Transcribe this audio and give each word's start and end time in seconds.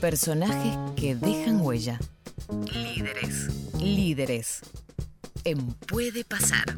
Personajes 0.00 0.76
que 0.94 1.16
dejan 1.16 1.60
huella. 1.60 1.98
Líderes. 2.72 3.48
Líderes. 3.80 4.60
En 5.42 5.72
Puede 5.74 6.24
Pasar. 6.24 6.76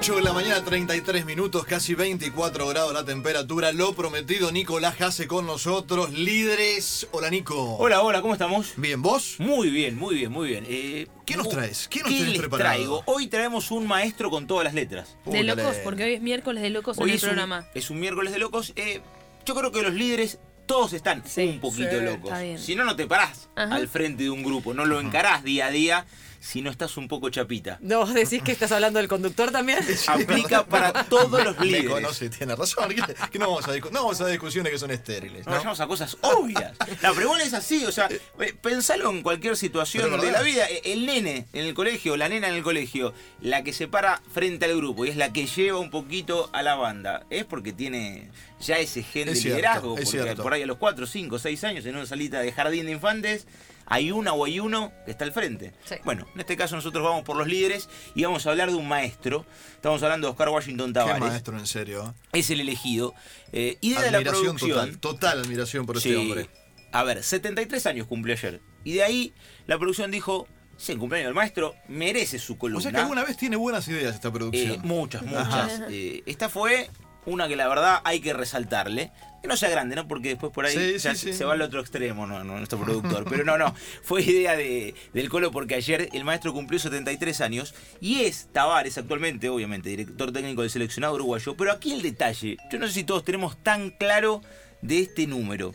8 0.00 0.14
de 0.14 0.22
la 0.22 0.32
mañana, 0.32 0.62
33 0.64 1.24
minutos, 1.26 1.64
casi 1.64 1.94
24 1.96 2.68
grados 2.68 2.92
la 2.94 3.04
temperatura. 3.04 3.72
Lo 3.72 3.94
prometido, 3.94 4.52
Nicolás 4.52 5.00
hace 5.00 5.26
con 5.26 5.44
nosotros. 5.44 6.12
Líderes. 6.12 7.08
Hola, 7.10 7.30
Nico. 7.30 7.74
Hola, 7.78 8.02
hola, 8.02 8.22
¿cómo 8.22 8.32
estamos? 8.34 8.74
Bien, 8.76 9.02
¿vos? 9.02 9.34
Muy 9.38 9.70
bien, 9.70 9.96
muy 9.96 10.14
bien, 10.14 10.30
muy 10.30 10.50
bien. 10.50 10.64
Eh, 10.68 11.08
¿Qué 11.26 11.36
nos 11.36 11.48
traes? 11.48 11.88
¿Qué 11.88 11.98
nos 12.00 12.10
¿Qué 12.10 12.14
tenés 12.18 12.30
les 12.30 12.38
preparado? 12.38 12.74
traigo? 12.76 13.02
Hoy 13.06 13.26
traemos 13.26 13.72
un 13.72 13.88
maestro 13.88 14.30
con 14.30 14.46
todas 14.46 14.62
las 14.64 14.74
letras. 14.74 15.16
Uy, 15.24 15.38
De 15.38 15.42
locos, 15.42 15.76
porque 15.82 16.04
hoy 16.04 16.12
es 16.14 16.22
miércoles 16.22 16.62
de 16.62 16.70
locos 16.70 16.96
Hoy 16.98 17.04
en 17.04 17.10
el 17.10 17.16
es 17.16 17.22
un, 17.24 17.28
programa. 17.30 17.66
es 17.74 17.90
un 17.90 17.98
miércoles 17.98 18.32
de 18.32 18.38
locos. 18.38 18.72
Eh, 18.76 19.00
yo 19.44 19.54
creo 19.56 19.72
que 19.72 19.82
los 19.82 19.94
líderes 19.94 20.38
todos 20.66 20.92
están 20.92 21.24
Sí. 21.26 21.42
un 21.42 21.60
poquito 21.60 21.90
Sí, 21.98 22.04
locos. 22.04 22.24
está 22.30 22.40
bien. 22.42 22.58
Si 22.60 22.76
no, 22.76 22.84
no 22.84 22.94
te 22.94 23.08
parás 23.08 23.48
Ajá. 23.56 23.74
al 23.74 23.88
frente 23.88 24.22
de 24.22 24.30
un 24.30 24.44
grupo, 24.44 24.74
no 24.74 24.84
lo 24.84 25.00
encarás 25.00 25.42
día 25.42 25.66
a 25.66 25.70
día 25.70 26.06
si 26.40 26.62
no 26.62 26.70
estás 26.70 26.96
un 26.96 27.08
poco 27.08 27.28
chapita. 27.30 27.78
¿No 27.80 27.98
vos 27.98 28.14
decís 28.14 28.42
que 28.42 28.52
estás 28.52 28.72
hablando 28.72 28.98
del 28.98 29.08
conductor 29.08 29.50
también? 29.50 29.78
Aplica 30.06 30.64
para 30.66 31.04
todos 31.08 31.42
los 31.44 31.58
Me 31.58 31.66
líderes. 31.66 31.90
conoce, 31.90 32.30
tiene 32.30 32.54
razón. 32.56 32.88
Que, 32.90 33.02
que 33.30 33.38
no, 33.38 33.46
vamos 33.50 33.66
a 33.68 33.76
no 33.76 33.90
vamos 33.90 34.20
a 34.20 34.26
discusiones 34.28 34.72
que 34.72 34.78
son 34.78 34.90
estériles. 34.90 35.44
No 35.46 35.52
¿no? 35.52 35.56
vayamos 35.58 35.80
a 35.80 35.86
cosas 35.86 36.16
obvias. 36.20 36.72
Pero 37.00 37.28
bueno, 37.28 37.44
es 37.44 37.54
así, 37.54 37.84
o 37.84 37.92
sea, 37.92 38.08
eh, 38.10 38.54
pensalo 38.60 39.10
en 39.10 39.22
cualquier 39.22 39.56
situación 39.56 40.20
de 40.20 40.30
la 40.32 40.42
vida. 40.42 40.68
Eh, 40.70 40.82
El 40.92 41.06
nene 41.06 41.46
en 41.52 41.64
el 41.64 41.74
colegio, 41.74 42.16
la 42.16 42.28
nena 42.28 42.48
en 42.48 42.54
el 42.54 42.62
colegio, 42.62 43.12
la 43.40 43.62
que 43.64 43.72
se 43.72 43.88
para 43.88 44.20
frente 44.32 44.66
al 44.66 44.76
grupo 44.76 45.04
y 45.04 45.10
es 45.10 45.16
la 45.16 45.32
que 45.32 45.46
lleva 45.46 45.78
un 45.78 45.90
poquito 45.90 46.50
a 46.52 46.62
la 46.62 46.74
banda, 46.76 47.26
es 47.30 47.44
porque 47.44 47.72
tiene 47.72 48.30
ya 48.60 48.78
ese 48.78 49.02
gen 49.02 49.26
de 49.26 49.32
Es 49.32 49.40
cierto, 49.42 49.56
liderazgo. 49.58 49.94
porque 49.96 50.36
por 50.42 50.52
ahí 50.54 50.62
a 50.62 50.66
los 50.66 50.78
4, 50.78 51.06
5, 51.06 51.38
6 51.38 51.64
años 51.64 51.86
en 51.86 51.96
una 51.96 52.06
salita 52.06 52.40
de 52.40 52.52
jardín 52.52 52.86
de 52.86 52.92
infantes. 52.92 53.46
Hay 53.90 54.10
una 54.12 54.32
o 54.34 54.44
hay 54.44 54.60
uno 54.60 54.92
que 55.04 55.10
está 55.10 55.24
al 55.24 55.32
frente. 55.32 55.72
Sí. 55.84 55.96
Bueno, 56.04 56.26
en 56.34 56.40
este 56.40 56.56
caso 56.56 56.76
nosotros 56.76 57.02
vamos 57.02 57.24
por 57.24 57.36
los 57.36 57.46
líderes 57.48 57.88
y 58.14 58.22
vamos 58.24 58.46
a 58.46 58.50
hablar 58.50 58.68
de 58.70 58.74
un 58.76 58.86
maestro. 58.86 59.46
Estamos 59.74 60.02
hablando 60.02 60.26
de 60.26 60.32
Oscar 60.32 60.50
Washington 60.50 60.88
Qué 60.88 60.94
Tavares. 60.94 61.20
maestro, 61.20 61.58
en 61.58 61.66
serio. 61.66 62.14
Es 62.32 62.50
el 62.50 62.60
elegido. 62.60 63.14
Eh, 63.52 63.78
y 63.80 63.94
de 63.94 64.10
la 64.10 64.18
Admiración 64.18 64.56
producción. 64.56 64.70
total. 64.70 64.98
Total 64.98 65.40
admiración 65.40 65.86
por 65.86 66.00
Sí. 66.00 66.10
este 66.10 66.20
hombre. 66.20 66.48
A 66.92 67.02
ver, 67.02 67.22
73 67.22 67.86
años 67.86 68.06
cumple 68.06 68.34
ayer. 68.34 68.60
Y 68.84 68.92
de 68.94 69.02
ahí 69.04 69.34
la 69.66 69.78
producción 69.78 70.10
dijo, 70.10 70.46
es 70.78 70.88
el 70.90 70.98
cumpleaños 70.98 71.28
del 71.28 71.34
maestro, 71.34 71.74
merece 71.88 72.38
su 72.38 72.56
columna. 72.58 72.78
O 72.78 72.82
sea 72.82 72.92
que 72.92 72.98
alguna 72.98 73.24
vez 73.24 73.36
tiene 73.36 73.56
buenas 73.56 73.88
ideas 73.88 74.14
esta 74.14 74.30
producción. 74.32 74.72
Eh, 74.72 74.80
muchas, 74.82 75.22
muchas. 75.22 75.80
Eh, 75.90 76.22
esta 76.26 76.48
fue 76.48 76.88
una 77.28 77.46
que 77.48 77.56
la 77.56 77.68
verdad 77.68 78.00
hay 78.04 78.20
que 78.20 78.32
resaltarle. 78.32 79.12
Que 79.40 79.46
no 79.46 79.56
sea 79.56 79.68
grande, 79.70 79.94
¿no? 79.94 80.08
Porque 80.08 80.30
después 80.30 80.52
por 80.52 80.66
ahí 80.66 80.74
Sí, 80.74 80.98
ya 80.98 81.14
sí, 81.14 81.26
se 81.26 81.32
sí. 81.32 81.38
se 81.38 81.44
va 81.44 81.52
al 81.52 81.62
otro 81.62 81.80
extremo, 81.80 82.26
no, 82.26 82.42
no, 82.42 82.56
nuestro 82.56 82.80
productor. 82.80 83.24
Pero 83.28 83.44
no, 83.44 83.56
no. 83.56 83.72
Fue 84.02 84.20
idea 84.22 84.56
de, 84.56 84.96
del 85.14 85.28
Colo 85.28 85.52
porque 85.52 85.76
ayer 85.76 86.08
el 86.12 86.24
maestro 86.24 86.52
cumplió 86.52 86.80
73 86.80 87.40
años 87.42 87.72
y 88.00 88.22
es 88.22 88.48
Tavares 88.52 88.98
actualmente, 88.98 89.48
obviamente, 89.48 89.90
director 89.90 90.32
técnico 90.32 90.62
del 90.62 90.70
seleccionado 90.72 91.14
uruguayo. 91.14 91.56
Pero 91.56 91.70
aquí 91.70 91.92
el 91.92 92.02
detalle, 92.02 92.56
yo 92.72 92.78
no 92.80 92.88
sé 92.88 92.94
si 92.94 93.04
todos 93.04 93.22
tenemos 93.24 93.56
tan 93.62 93.90
claro 93.90 94.40
de 94.82 94.98
este 95.00 95.28
número. 95.28 95.72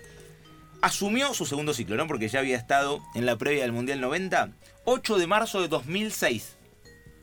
Asumió 0.82 1.34
su 1.34 1.46
segundo 1.46 1.74
ciclo, 1.74 1.96
¿no? 1.96 2.06
Porque 2.08 2.28
ya 2.28 2.40
había 2.40 2.58
estado 2.58 3.02
en 3.16 3.26
la 3.26 3.38
previa 3.38 3.62
del 3.62 3.72
Mundial 3.72 4.02
90. 4.02 4.50
8 4.84 5.18
de 5.18 5.28
marzo 5.28 5.62
de 5.62 5.70
2006. 5.70 6.58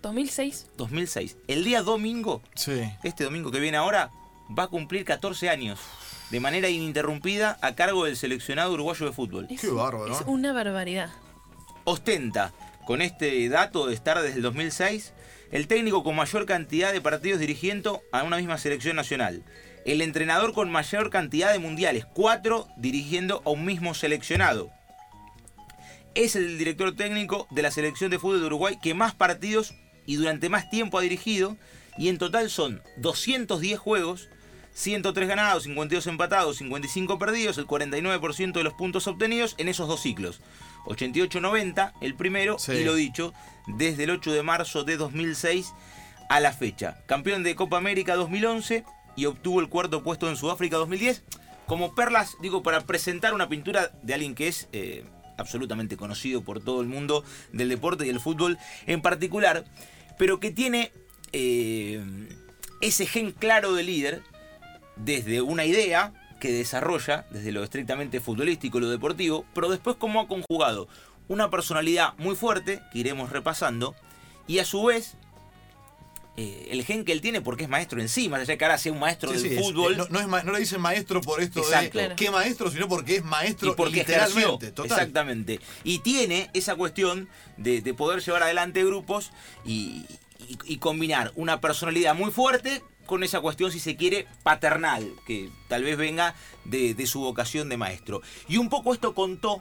2006. 0.01 0.69
2006. 0.79 1.37
El 1.47 1.65
día 1.65 1.83
domingo 1.83 2.41
Sí. 2.55 2.81
este 3.03 3.25
domingo 3.25 3.51
que 3.51 3.61
viene 3.61 3.77
ahora, 3.77 4.11
va 4.57 4.65
a 4.65 4.69
cumplir 4.69 5.05
14 5.05 5.49
años 5.49 5.79
de 6.31 6.41
manera 6.41 6.69
ininterrumpida 6.69 7.59
a 7.61 7.75
cargo 7.75 8.05
del 8.05 8.17
seleccionado 8.17 8.73
uruguayo 8.73 9.07
de 9.07 9.13
fútbol. 9.13 9.47
Es, 9.51 9.61
Qué 9.61 9.69
bárbaro, 9.69 10.13
Es 10.13 10.23
una 10.27 10.53
barbaridad. 10.53 11.11
Ostenta, 11.85 12.53
con 12.87 13.03
este 13.03 13.49
dato 13.49 13.87
de 13.87 13.95
estar 13.95 14.21
desde 14.21 14.37
el 14.37 14.43
2006, 14.43 15.13
el 15.51 15.67
técnico 15.67 16.05
con 16.05 16.15
mayor 16.15 16.47
cantidad 16.47 16.93
de 16.93 17.01
partidos 17.01 17.41
dirigiendo 17.41 18.03
a 18.13 18.23
una 18.23 18.37
misma 18.37 18.59
selección 18.59 18.97
nacional. 18.97 19.43
El 19.85 20.03
entrenador 20.03 20.53
con 20.53 20.71
mayor 20.71 21.11
cantidad 21.11 21.53
de 21.53 21.59
mundiales, 21.59 22.05
cuatro 22.05 22.69
dirigiendo 22.77 23.43
a 23.45 23.51
un 23.51 23.65
mismo 23.65 23.95
seleccionado. 23.95 24.71
Es 26.15 26.37
el 26.37 26.59
director 26.59 26.95
técnico 26.95 27.47
de 27.51 27.63
la 27.63 27.71
selección 27.71 28.11
de 28.11 28.19
fútbol 28.19 28.41
de 28.41 28.47
Uruguay 28.47 28.79
que 28.81 28.95
más 28.95 29.15
partidos 29.15 29.75
y 30.07 30.17
durante 30.17 30.49
más 30.49 30.71
tiempo 30.71 30.99
ha 30.99 31.03
dirigido. 31.03 31.57
Y 31.99 32.09
en 32.09 32.19
total 32.19 32.51
son 32.51 32.83
210 32.99 33.79
juegos, 33.79 34.29
103 34.75 35.29
ganados, 35.29 35.65
52 35.65 36.07
empatados, 36.07 36.57
55 36.59 37.19
perdidos, 37.19 37.59
el 37.59 37.67
49% 37.67 38.53
de 38.53 38.63
los 38.65 38.73
puntos 38.75 39.07
obtenidos 39.07 39.55
en 39.59 39.69
esos 39.69 39.89
dos 39.89 40.01
ciclos. 40.01 40.41
88-90 40.87 41.93
el 42.01 42.15
primero 42.15 42.59
Sí. 42.59 42.73
y 42.73 42.85
lo 42.85 42.95
dicho, 42.95 43.35
desde 43.67 44.05
el 44.05 44.11
8 44.11 44.33
de 44.33 44.43
marzo 44.43 44.85
de 44.85 44.97
2006 44.97 45.73
a 46.29 46.41
la 46.41 46.53
fecha. 46.53 46.99
Campeón 47.07 47.43
de 47.43 47.55
Copa 47.57 47.77
América 47.77 48.15
2011 48.15 48.85
y 49.17 49.27
obtuvo 49.27 49.61
el 49.61 49.69
cuarto 49.69 50.03
puesto 50.03 50.29
en 50.29 50.37
Sudáfrica 50.37 50.77
2010. 50.77 51.23
Como 51.67 51.95
perlas, 51.95 52.37
digo, 52.41 52.63
para 52.63 52.81
presentar 52.81 53.35
una 53.35 53.49
pintura 53.49 53.93
de 54.03 54.15
alguien 54.15 54.35
que 54.35 54.49
es 54.49 54.69
eh, 54.73 55.05
absolutamente 55.37 55.97
conocido 55.97 56.43
por 56.43 56.61
todo 56.61 56.81
el 56.81 56.87
mundo 56.89 57.25
del 57.53 57.69
deporte 57.69 58.07
y 58.07 58.09
el 58.11 58.21
fútbol 58.21 58.59
en 58.87 59.03
particular, 59.03 59.65
pero 60.19 60.41
que 60.41 60.51
tiene 60.51 60.93
eh, 61.33 62.03
ese 62.81 63.07
gen 63.07 63.33
claro 63.33 63.75
de 63.75 63.83
líder 63.85 64.23
desde 65.05 65.41
una 65.41 65.65
idea 65.65 66.13
que 66.41 66.53
desarrolla, 66.53 67.27
desde 67.31 67.53
lo 67.53 67.63
estrictamente 67.63 68.21
futbolístico, 68.21 68.81
lo 68.81 68.89
deportivo, 68.89 69.45
pero 69.55 69.69
después 69.69 69.97
cómo 69.97 70.21
ha 70.21 70.29
conjugado 70.29 70.89
una 71.29 71.51
personalidad 71.51 72.15
muy 72.19 72.35
fuerte, 72.35 72.81
que 72.93 72.99
iremos 72.99 73.31
repasando, 73.31 73.95
y 74.47 74.59
a 74.59 74.65
su 74.65 74.85
vez 74.85 75.15
eh, 76.37 76.69
el 76.71 76.85
gen 76.85 77.05
que 77.05 77.13
él 77.13 77.21
tiene 77.21 77.41
porque 77.41 77.65
es 77.65 77.69
maestro 77.71 78.01
en 78.01 78.09
sí, 78.09 78.29
de 78.29 78.57
que 78.59 78.65
ahora 78.65 78.79
sea 78.79 78.93
un 78.93 79.01
maestro 79.01 79.31
Sí, 79.33 79.37
del 79.37 79.49
sí, 79.51 79.57
es- 79.57 79.63
fútbol. 79.63 79.97
no, 79.97 80.07
no 80.09 80.21
es 80.21 80.27
ma- 80.29 80.43
no 80.43 80.53
le 80.53 80.61
dicen 80.61 80.81
maestro 80.81 81.21
por 81.21 81.41
esto 81.43 81.61
Exacto. 81.61 81.85
de 81.85 81.91
Claro. 81.91 82.17
qué 82.17 82.31
maestro, 82.31 82.71
sino 82.71 82.89
porque 82.89 83.17
es 83.17 83.25
maestro 83.25 83.73
y 83.73 83.75
porque 83.75 84.01
ejerció. 84.01 84.27
literalmente. 84.29 84.71
Total. 84.73 84.93
Exactamente. 84.99 85.61
Y 85.85 85.99
tiene 85.99 86.49
esa 86.55 86.77
cuestión 86.77 87.29
de, 87.59 87.83
de 87.83 87.95
poder 87.95 88.23
llevar 88.23 88.45
adelante 88.45 88.83
grupos 88.85 89.33
y, 89.67 90.07
y- 90.49 90.59
y 90.65 90.77
combinar 90.79 91.33
una 91.35 91.61
personalidad 91.61 92.15
muy 92.15 92.31
fuerte 92.31 92.83
con 93.11 93.25
esa 93.25 93.41
cuestión, 93.41 93.73
si 93.73 93.81
se 93.81 93.97
quiere, 93.97 94.29
paternal, 94.45 95.17
que 95.27 95.51
tal 95.67 95.83
vez 95.83 95.97
venga 95.97 96.37
de, 96.65 96.95
de 96.95 97.07
su 97.09 97.19
vocación 97.19 97.69
de 97.69 97.77
maestro. 97.77 98.23
Y 98.49 98.57
un 98.57 98.69
poco 98.69 98.95
esto 98.95 99.17
contó 99.17 99.61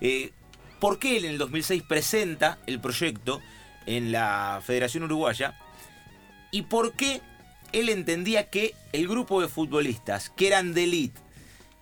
eh, 0.00 0.32
por 0.80 0.98
qué 0.98 1.16
él 1.16 1.24
en 1.24 1.30
el 1.30 1.38
2006 1.38 1.84
presenta 1.84 2.58
el 2.66 2.80
proyecto 2.80 3.40
en 3.86 4.10
la 4.10 4.60
Federación 4.66 5.04
Uruguaya 5.04 5.56
y 6.50 6.62
por 6.62 6.94
qué 6.94 7.20
él 7.70 7.90
entendía 7.90 8.50
que 8.50 8.74
el 8.92 9.06
grupo 9.06 9.40
de 9.40 9.46
futbolistas 9.46 10.28
que 10.30 10.48
eran 10.48 10.74
de 10.74 10.82
elite, 10.82 11.20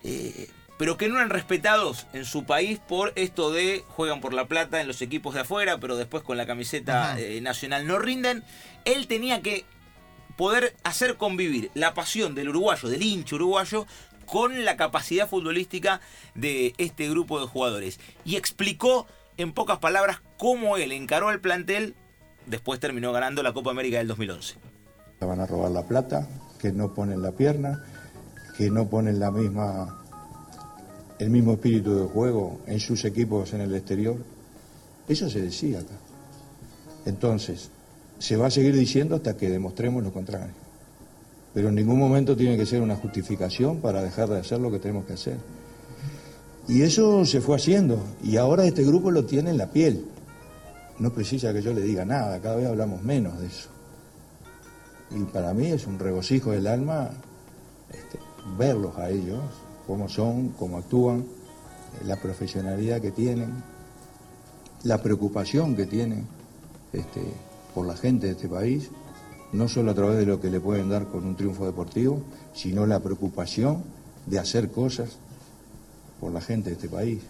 eh, 0.03 0.51
pero 0.77 0.95
que 0.95 1.09
no 1.09 1.15
eran 1.15 1.31
respetados 1.31 2.05
en 2.13 2.23
su 2.23 2.43
país 2.43 2.77
por 2.77 3.13
esto 3.15 3.51
de 3.51 3.83
juegan 3.87 4.21
por 4.21 4.35
la 4.35 4.47
plata 4.47 4.79
en 4.79 4.85
los 4.85 5.01
equipos 5.01 5.33
de 5.33 5.41
afuera, 5.41 5.79
pero 5.79 5.97
después 5.97 6.21
con 6.21 6.37
la 6.37 6.45
camiseta 6.45 7.19
eh, 7.19 7.41
nacional 7.41 7.87
no 7.87 7.97
rinden, 7.97 8.43
él 8.85 9.07
tenía 9.07 9.41
que 9.41 9.65
poder 10.39 10.73
hacer 10.85 11.17
convivir 11.17 11.69
la 11.73 11.93
pasión 11.93 12.33
del 12.33 12.47
uruguayo, 12.47 12.87
del 12.87 13.03
hincha 13.03 13.35
uruguayo, 13.35 13.85
con 14.25 14.63
la 14.63 14.77
capacidad 14.77 15.27
futbolística 15.27 15.99
de 16.33 16.73
este 16.77 17.09
grupo 17.09 17.41
de 17.41 17.45
jugadores. 17.45 17.99
Y 18.23 18.37
explicó 18.37 19.05
en 19.35 19.51
pocas 19.51 19.79
palabras 19.79 20.21
cómo 20.37 20.77
él 20.77 20.93
encaró 20.93 21.27
al 21.27 21.41
plantel, 21.41 21.93
después 22.45 22.79
terminó 22.79 23.11
ganando 23.11 23.43
la 23.43 23.51
Copa 23.51 23.71
América 23.71 23.97
del 23.97 24.07
2011. 24.07 24.55
van 25.19 25.41
a 25.41 25.45
robar 25.45 25.71
la 25.71 25.85
plata, 25.85 26.25
que 26.57 26.71
no 26.71 26.93
ponen 26.93 27.21
la 27.21 27.33
pierna, 27.33 27.83
que 28.57 28.69
no 28.69 28.87
ponen 28.87 29.19
la 29.19 29.31
misma, 29.31 30.05
el 31.19 31.31
mismo 31.31 31.51
espíritu 31.51 31.99
de 31.99 32.07
juego 32.07 32.61
en 32.65 32.79
sus 32.79 33.03
equipos 33.03 33.51
en 33.51 33.59
el 33.59 33.75
exterior. 33.75 34.15
Eso 35.05 35.29
se 35.29 35.41
decía 35.41 35.79
acá. 35.79 35.95
Entonces, 37.05 37.71
se 38.19 38.35
va 38.35 38.47
a 38.47 38.51
seguir 38.51 38.75
diciendo 38.75 39.15
hasta 39.15 39.35
que 39.35 39.49
demostremos 39.49 40.03
lo 40.03 40.13
contrario. 40.13 40.53
Pero 41.53 41.69
en 41.69 41.75
ningún 41.75 41.97
momento 41.97 42.37
tiene 42.37 42.57
que 42.57 42.65
ser 42.65 42.81
una 42.81 42.95
justificación 42.95 43.77
para 43.77 44.03
dejar 44.03 44.29
de 44.29 44.39
hacer 44.39 44.59
lo 44.59 44.69
que 44.69 44.79
tenemos 44.79 45.05
que 45.05 45.13
hacer. 45.13 45.37
Y 46.67 46.83
eso 46.83 47.25
se 47.25 47.41
fue 47.41 47.55
haciendo, 47.55 47.99
y 48.23 48.37
ahora 48.37 48.65
este 48.65 48.83
grupo 48.83 49.09
lo 49.09 49.25
tiene 49.25 49.49
en 49.49 49.57
la 49.57 49.71
piel. 49.71 50.05
No 50.99 51.11
precisa 51.11 51.51
que 51.51 51.63
yo 51.63 51.73
le 51.73 51.81
diga 51.81 52.05
nada, 52.05 52.39
cada 52.39 52.57
vez 52.57 52.67
hablamos 52.67 53.01
menos 53.01 53.39
de 53.39 53.47
eso. 53.47 53.69
Y 55.09 55.23
para 55.23 55.53
mí 55.53 55.67
es 55.67 55.87
un 55.87 55.97
regocijo 55.97 56.51
del 56.51 56.67
alma 56.67 57.09
este, 57.91 58.19
verlos 58.57 58.97
a 58.97 59.09
ellos, 59.09 59.39
cómo 59.87 60.07
son, 60.07 60.49
cómo 60.49 60.77
actúan, 60.77 61.21
eh, 61.21 62.05
la 62.05 62.17
profesionalidad 62.17 63.01
que 63.01 63.11
tienen, 63.11 63.63
la 64.83 65.01
preocupación 65.01 65.75
que 65.75 65.87
tienen 65.87 66.27
este, 66.93 67.21
por 67.79 67.87
la 67.87 67.95
gente 67.95 68.27
de 68.27 68.33
este 68.33 68.49
país. 68.49 68.89
no 69.53 69.69
solo 69.69 69.91
a 69.91 69.93
través 69.95 70.17
de 70.17 70.25
lo 70.25 70.41
que 70.41 70.49
le 70.49 70.59
pueden 70.59 70.89
dar 70.89 71.07
con 71.07 71.25
un 71.25 71.37
triunfo 71.37 71.65
deportivo, 71.65 72.21
sino 72.53 72.85
la 72.85 72.99
preocupación 72.99 73.85
de 74.25 74.37
hacer 74.37 74.69
cosas 74.69 75.17
por 76.19 76.33
la 76.33 76.41
gente 76.41 76.71
de 76.71 76.75
este 76.75 76.89
país. 76.89 77.21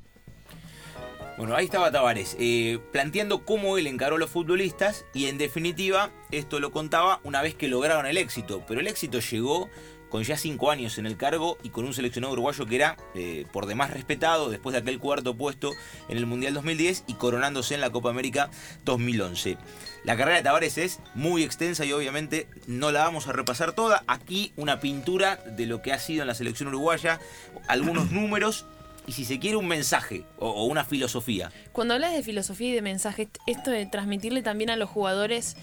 Bueno, 1.38 1.56
ahí 1.56 1.66
estaba 1.66 1.92
Tavares, 1.92 2.36
eh, 2.40 2.80
planteando 2.92 3.46
cómo 3.46 3.78
él 3.78 3.86
encaró 3.86 4.16
a 4.16 4.20
los 4.20 4.32
futbolistas 4.32 5.06
y 5.14 5.28
en 5.28 5.38
definitiva 5.38 6.10
esto 6.32 6.60
lo 6.60 6.72
contaba 6.72 7.22
una 7.24 7.44
vez 7.44 7.54
que 7.54 7.68
lograron 7.68 8.08
el 8.08 8.18
éxito, 8.18 8.64
pero 8.68 8.82
el 8.82 8.88
éxito 8.88 9.20
llegó 9.20 9.70
con 10.10 10.24
ya 10.24 10.38
cinco 10.38 10.72
años 10.72 10.98
en 10.98 11.06
el 11.06 11.18
cargo 11.18 11.58
y 11.64 11.70
con 11.70 11.86
un 11.86 11.94
seleccionado 11.94 12.34
uruguayo 12.34 12.66
que 12.66 12.76
era 12.76 12.98
eh, 13.16 13.46
por 13.52 13.66
demás 13.66 13.92
respetado 13.92 14.50
después 14.50 14.74
de 14.74 14.80
aquel 14.80 15.00
cuarto 15.00 15.36
puesto 15.36 15.74
en 16.10 16.18
el 16.18 16.26
Mundial 16.26 16.54
2010 16.54 17.04
y 17.08 17.14
coronándose 17.14 17.76
en 17.76 17.82
la 17.82 17.90
Copa 17.90 18.10
América 18.10 18.50
2011. 18.86 19.58
La 20.04 20.18
carrera 20.18 20.38
de 20.38 20.44
Tavares 20.44 20.78
es 20.78 21.00
muy 21.14 21.44
extensa 21.44 21.86
y 21.86 21.92
obviamente 21.92 22.48
no 22.68 22.92
la 22.92 23.04
vamos 23.04 23.28
a 23.28 23.34
repasar 23.34 23.74
toda. 23.74 24.04
Aquí 24.08 24.54
una 24.56 24.80
pintura 24.80 25.38
de 25.38 25.66
lo 25.66 25.82
que 25.82 25.94
ha 25.94 26.00
sido 26.00 26.22
en 26.22 26.28
la 26.28 26.36
selección 26.36 26.70
uruguaya, 26.70 27.20
algunos 27.68 28.12
números 28.12 28.66
y 29.10 29.14
si 29.14 29.26
se 29.26 29.40
quiere 29.40 29.58
un 29.58 29.68
mensaje 29.68 30.24
o, 30.38 30.66
una 30.66 30.86
filosofía. 30.86 31.52
Cuando 31.72 31.96
hablas 31.96 32.14
de 32.14 32.22
filosofía 32.22 32.70
y 32.70 32.74
de 32.74 32.84
mensaje, 32.84 33.28
esto 33.48 33.72
de 33.72 33.88
transmitirle 33.88 34.44
también 34.44 34.70
a 34.70 34.76
los 34.76 34.88
jugadores 34.88 35.58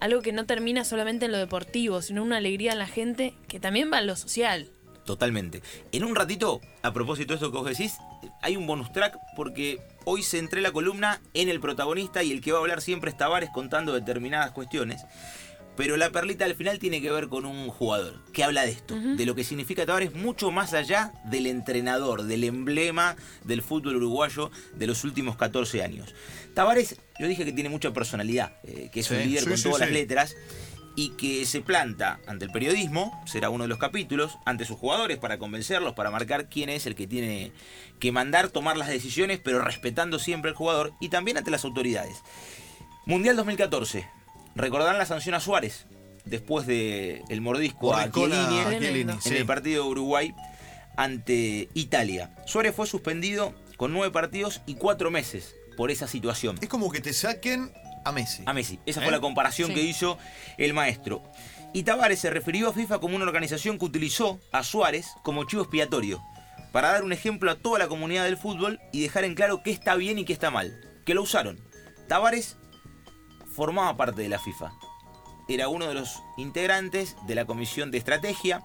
algo 0.00 0.22
que 0.22 0.32
no 0.32 0.46
termina 0.46 0.84
solamente 0.84 1.26
en 1.26 1.32
lo 1.32 1.38
deportivo, 1.38 2.02
sino 2.02 2.22
una 2.22 2.38
alegría 2.38 2.72
en 2.72 2.78
la 2.78 2.86
gente 2.86 3.34
que 3.48 3.60
también 3.60 3.90
va 3.92 3.98
en 3.98 4.06
lo 4.06 4.16
social. 4.16 4.68
Totalmente. 5.04 5.62
En 5.90 6.04
un 6.04 6.14
ratito, 6.14 6.60
a 6.82 6.92
propósito 6.92 7.32
de 7.32 7.36
esto 7.36 7.50
que 7.50 7.58
vos 7.58 7.68
decís, 7.68 7.94
hay 8.40 8.56
un 8.56 8.66
bonus 8.66 8.92
track 8.92 9.16
porque 9.34 9.80
hoy 10.04 10.22
centré 10.22 10.60
la 10.60 10.70
columna 10.70 11.20
en 11.34 11.48
el 11.48 11.60
protagonista 11.60 12.22
y 12.22 12.30
el 12.30 12.40
que 12.40 12.52
va 12.52 12.58
a 12.58 12.60
hablar 12.60 12.80
siempre 12.80 13.10
es 13.10 13.16
Tavares 13.16 13.50
contando 13.50 13.92
determinadas 13.92 14.52
cuestiones. 14.52 15.04
Pero 15.76 15.96
la 15.96 16.10
perlita 16.10 16.44
al 16.44 16.54
final 16.54 16.78
tiene 16.78 17.00
que 17.00 17.10
ver 17.10 17.28
con 17.28 17.46
un 17.46 17.68
jugador 17.68 18.20
que 18.32 18.44
habla 18.44 18.62
de 18.62 18.72
esto, 18.72 18.94
de 18.94 19.24
lo 19.24 19.34
que 19.34 19.42
significa 19.42 19.86
Tavares 19.86 20.14
mucho 20.14 20.50
más 20.50 20.74
allá 20.74 21.12
del 21.24 21.46
entrenador, 21.46 22.24
del 22.24 22.44
emblema 22.44 23.16
del 23.44 23.62
fútbol 23.62 23.96
uruguayo 23.96 24.50
de 24.74 24.86
los 24.86 25.04
últimos 25.04 25.36
14 25.36 25.82
años. 25.82 26.14
Tavares, 26.54 26.96
yo 27.18 27.26
dije 27.26 27.44
que 27.44 27.52
tiene 27.52 27.70
mucha 27.70 27.92
personalidad, 27.92 28.52
eh, 28.64 28.90
que 28.92 29.00
es 29.00 29.10
un 29.10 29.18
líder 29.18 29.44
sí, 29.44 29.48
con 29.48 29.56
sí, 29.56 29.62
todas 29.64 29.80
las 29.80 29.90
letras 29.90 30.36
y 30.94 31.10
que 31.10 31.46
se 31.46 31.60
planta 31.60 32.20
ante 32.26 32.44
el 32.44 32.50
periodismo, 32.50 33.22
será 33.26 33.50
uno 33.50 33.64
de 33.64 33.68
los 33.68 33.78
capítulos, 33.78 34.38
ante 34.44 34.64
sus 34.64 34.76
jugadores 34.76 35.18
para 35.18 35.38
convencerlos, 35.38 35.94
para 35.94 36.10
marcar 36.10 36.48
quién 36.48 36.68
es 36.68 36.86
el 36.86 36.94
que 36.94 37.06
tiene 37.06 37.52
que 37.98 38.12
mandar, 38.12 38.50
tomar 38.50 38.76
las 38.76 38.88
decisiones, 38.88 39.40
pero 39.42 39.60
respetando 39.60 40.18
siempre 40.18 40.50
al 40.50 40.56
jugador 40.56 40.92
y 41.00 41.08
también 41.08 41.38
ante 41.38 41.50
las 41.50 41.64
autoridades. 41.64 42.22
Mundial 43.06 43.36
2014. 43.36 44.21
Recordarán 44.54 44.98
la 44.98 45.06
sanción 45.06 45.34
a 45.34 45.40
Suárez 45.40 45.86
después 46.24 46.66
de 46.66 47.22
el 47.30 47.40
mordisco 47.40 47.94
a 47.94 48.10
Chiellini 48.10 48.36
a 48.60 48.66
Tremendo. 48.66 48.78
Chiellini, 48.78 49.12
en 49.12 49.20
sí. 49.20 49.36
el 49.36 49.46
partido 49.46 49.84
de 49.84 49.90
Uruguay 49.90 50.34
ante 50.96 51.68
Italia. 51.74 52.30
Suárez 52.46 52.74
fue 52.74 52.86
suspendido 52.86 53.54
con 53.76 53.92
nueve 53.92 54.12
partidos 54.12 54.60
y 54.66 54.74
cuatro 54.74 55.10
meses 55.10 55.54
por 55.76 55.90
esa 55.90 56.06
situación. 56.06 56.58
Es 56.60 56.68
como 56.68 56.90
que 56.90 57.00
te 57.00 57.12
saquen 57.12 57.72
a 58.04 58.12
Messi. 58.12 58.42
A 58.46 58.52
Messi. 58.52 58.78
Esa 58.86 59.00
¿Eh? 59.00 59.04
fue 59.04 59.12
la 59.12 59.20
comparación 59.20 59.68
Sí. 59.68 59.74
que 59.74 59.82
hizo 59.82 60.18
el 60.58 60.74
maestro. 60.74 61.22
Y 61.72 61.84
Tavares 61.84 62.18
se 62.18 62.28
refirió 62.30 62.68
a 62.68 62.72
FIFA 62.74 62.98
como 62.98 63.16
una 63.16 63.24
organización 63.24 63.78
que 63.78 63.86
utilizó 63.86 64.38
a 64.52 64.62
Suárez 64.62 65.06
como 65.22 65.44
chivo 65.44 65.62
expiatorio, 65.62 66.22
para 66.70 66.92
dar 66.92 67.02
un 67.02 67.12
ejemplo 67.12 67.50
a 67.50 67.54
toda 67.56 67.78
la 67.78 67.88
comunidad 67.88 68.24
del 68.24 68.36
fútbol 68.36 68.78
y 68.92 69.00
dejar 69.00 69.24
en 69.24 69.34
claro 69.34 69.62
qué 69.62 69.70
está 69.70 69.94
bien 69.94 70.18
y 70.18 70.24
qué 70.26 70.34
está 70.34 70.50
mal. 70.50 70.78
Que 71.06 71.14
lo 71.14 71.22
usaron. 71.22 71.58
Tavares 72.08 72.56
formaba 73.52 73.96
parte 73.96 74.22
de 74.22 74.28
la 74.28 74.38
FIFA. 74.38 74.72
Era 75.48 75.68
uno 75.68 75.86
de 75.86 75.94
los 75.94 76.22
integrantes 76.36 77.16
de 77.26 77.34
la 77.34 77.44
comisión 77.44 77.90
de 77.90 77.98
estrategia. 77.98 78.62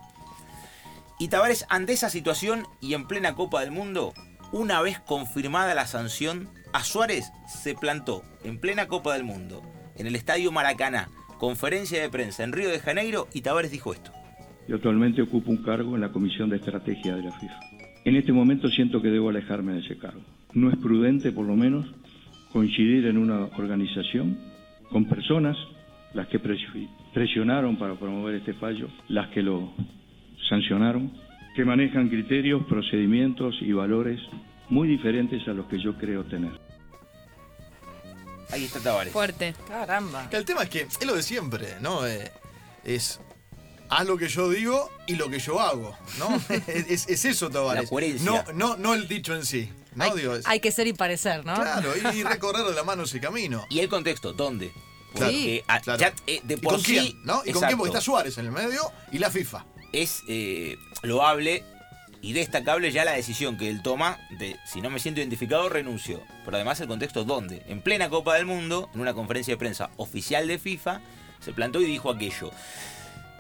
Y 1.19 1.27
Tavares, 1.27 1.65
ante 1.69 1.93
esa 1.93 2.09
situación 2.09 2.67
y 2.81 2.93
en 2.93 3.07
plena 3.07 3.35
Copa 3.35 3.61
del 3.61 3.71
Mundo, 3.71 4.13
una 4.51 4.81
vez 4.81 4.99
confirmada 4.99 5.75
la 5.75 5.87
sanción, 5.87 6.49
a 6.73 6.83
Suárez 6.83 7.31
se 7.47 7.75
plantó 7.75 8.23
en 8.43 8.59
plena 8.59 8.87
Copa 8.87 9.13
del 9.13 9.23
Mundo, 9.23 9.61
en 9.95 10.07
el 10.07 10.15
Estadio 10.15 10.51
Maracaná, 10.51 11.09
conferencia 11.37 12.01
de 12.01 12.09
prensa 12.09 12.43
en 12.43 12.53
Río 12.53 12.69
de 12.69 12.79
Janeiro, 12.79 13.27
y 13.33 13.41
Tavares 13.41 13.71
dijo 13.71 13.93
esto. 13.93 14.11
Yo 14.67 14.75
actualmente 14.75 15.21
ocupo 15.21 15.49
un 15.49 15.63
cargo 15.63 15.95
en 15.95 16.01
la 16.01 16.11
Comisión 16.11 16.49
de 16.49 16.57
Estrategia 16.57 17.15
de 17.15 17.23
la 17.23 17.31
FIFA. 17.31 17.59
En 18.05 18.15
este 18.15 18.31
momento 18.31 18.69
siento 18.69 19.01
que 19.01 19.09
debo 19.09 19.29
alejarme 19.29 19.73
de 19.73 19.79
ese 19.79 19.97
cargo. 19.97 20.21
No 20.53 20.69
es 20.69 20.77
prudente, 20.77 21.31
por 21.31 21.45
lo 21.45 21.55
menos, 21.55 21.85
coincidir 22.51 23.05
en 23.07 23.17
una 23.17 23.45
organización 23.57 24.37
con 24.91 25.05
personas, 25.07 25.55
las 26.13 26.27
que 26.27 26.41
pres- 26.41 26.89
presionaron 27.13 27.77
para 27.77 27.95
promover 27.95 28.35
este 28.35 28.53
fallo, 28.53 28.87
las 29.09 29.29
que 29.29 29.41
lo 29.41 29.73
sancionaron, 30.49 31.11
que 31.55 31.65
manejan 31.65 32.09
criterios, 32.09 32.63
procedimientos 32.67 33.55
y 33.61 33.71
valores 33.73 34.19
muy 34.69 34.87
diferentes 34.87 35.47
a 35.47 35.51
los 35.53 35.65
que 35.67 35.81
yo 35.81 35.97
creo 35.97 36.23
tener. 36.25 36.51
Ahí 38.51 38.63
está 38.63 38.79
Tavares. 38.79 39.11
Fuerte. 39.11 39.53
Caramba. 39.67 40.29
El 40.31 40.45
tema 40.45 40.63
es 40.63 40.69
que 40.69 40.81
es 40.81 41.05
lo 41.05 41.15
de 41.15 41.23
siempre, 41.23 41.67
¿no? 41.81 42.05
Eh, 42.07 42.31
es 42.85 43.19
haz 43.89 44.05
lo 44.07 44.17
que 44.17 44.27
yo 44.29 44.49
digo 44.49 44.89
y 45.07 45.15
lo 45.15 45.29
que 45.29 45.39
yo 45.39 45.59
hago, 45.59 45.97
¿no? 46.19 46.29
es 46.67 47.25
eso, 47.25 47.49
Tavares. 47.49 47.83
La 47.83 47.89
coherencia. 47.89 48.25
No, 48.31 48.43
no, 48.53 48.77
no 48.77 48.93
el 48.93 49.07
dicho 49.07 49.35
en 49.35 49.43
sí. 49.43 49.69
¿No? 49.97 50.03
Hay, 50.05 50.11
Digo, 50.17 50.35
es- 50.35 50.47
hay 50.47 50.59
que 50.59 50.71
ser 50.71 50.87
y 50.87 50.93
parecer, 50.93 51.45
¿no? 51.45 51.55
Claro, 51.55 51.91
y, 51.95 52.17
y 52.19 52.23
recorrer 52.23 52.65
de 52.65 52.73
la 52.73 52.83
mano 52.83 53.03
ese 53.03 53.19
camino. 53.19 53.65
Y 53.69 53.79
el 53.79 53.89
contexto, 53.89 54.31
¿dónde? 54.33 54.71
Claro, 55.13 55.33
ah, 55.67 55.79
claro. 55.81 55.99
ya, 55.99 56.13
eh, 56.27 56.41
de 56.43 56.53
¿Y 56.55 56.57
por 56.57 56.73
con 56.73 56.81
sí, 56.83 56.91
quién? 56.93 57.25
¿No? 57.25 57.41
¿Y 57.45 57.51
con 57.51 57.63
quién? 57.63 57.77
Porque 57.77 57.89
está 57.89 58.01
Suárez 58.01 58.37
en 58.37 58.45
el 58.45 58.51
medio 58.51 58.81
y 59.11 59.17
la 59.17 59.31
FIFA. 59.31 59.65
es 59.91 60.21
eh, 60.27 60.77
loable 61.01 61.63
y 62.21 62.33
destacable 62.33 62.91
ya 62.91 63.05
la 63.05 63.13
decisión 63.13 63.57
que 63.57 63.69
él 63.69 63.81
toma 63.81 64.19
de 64.37 64.57
si 64.71 64.81
no 64.81 64.89
me 64.89 64.99
siento 64.99 65.19
identificado 65.21 65.69
renuncio. 65.69 66.21
Pero 66.45 66.57
además 66.57 66.79
el 66.81 66.87
contexto 66.87 67.23
dónde? 67.23 67.63
En 67.67 67.81
plena 67.81 68.09
Copa 68.09 68.35
del 68.35 68.45
Mundo, 68.45 68.89
en 68.93 69.01
una 69.01 69.13
conferencia 69.13 69.53
de 69.53 69.57
prensa 69.57 69.89
oficial 69.97 70.47
de 70.47 70.59
FIFA, 70.59 71.01
se 71.39 71.53
plantó 71.53 71.79
y 71.81 71.85
dijo 71.85 72.11
aquello. 72.11 72.51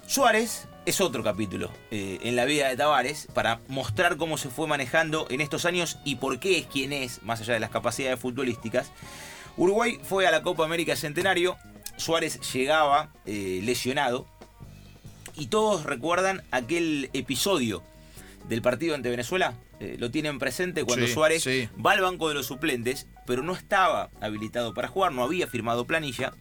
Suárez 0.07 0.67
es 0.87 1.01
otro 1.01 1.21
capítulo 1.21 1.69
eh, 1.91 2.17
en 2.23 2.37
la 2.37 2.45
vida 2.45 2.69
de 2.69 2.77
Tavares 2.77 3.27
para 3.33 3.59
mostrar 3.67 4.15
cómo 4.15 4.37
se 4.37 4.47
fue 4.47 4.67
manejando 4.67 5.27
en 5.29 5.41
estos 5.41 5.65
años 5.65 5.99
y 6.05 6.15
por 6.15 6.39
qué 6.39 6.57
es 6.59 6.65
quien 6.65 6.93
es, 6.93 7.21
más 7.23 7.41
allá 7.41 7.55
de 7.55 7.59
las 7.59 7.71
capacidades 7.71 8.17
futbolísticas. 8.17 8.89
Uruguay 9.57 9.99
fue 10.01 10.27
a 10.27 10.31
la 10.31 10.43
Copa 10.43 10.63
América 10.63 10.95
Centenario, 10.95 11.57
Suárez 11.97 12.39
llegaba 12.53 13.11
eh, 13.25 13.59
lesionado 13.63 14.27
y 15.35 15.47
todos 15.47 15.83
recuerdan 15.83 16.41
aquel 16.51 17.09
episodio 17.11 17.83
del 18.47 18.61
partido 18.61 18.95
ante 18.95 19.09
Venezuela. 19.09 19.55
Eh, 19.81 19.97
lo 19.99 20.09
tienen 20.09 20.39
presente 20.39 20.85
cuando 20.85 21.05
Sí, 21.05 21.11
Suárez 21.11 21.43
sí. 21.43 21.67
va 21.85 21.91
al 21.91 22.01
banco 22.01 22.29
de 22.29 22.35
los 22.35 22.45
suplentes, 22.45 23.07
pero 23.25 23.43
no 23.43 23.51
estaba 23.51 24.09
habilitado 24.21 24.73
para 24.73 24.87
jugar, 24.87 25.11
no 25.11 25.23
había 25.23 25.47
firmado 25.47 25.83
planilla. 25.83 26.31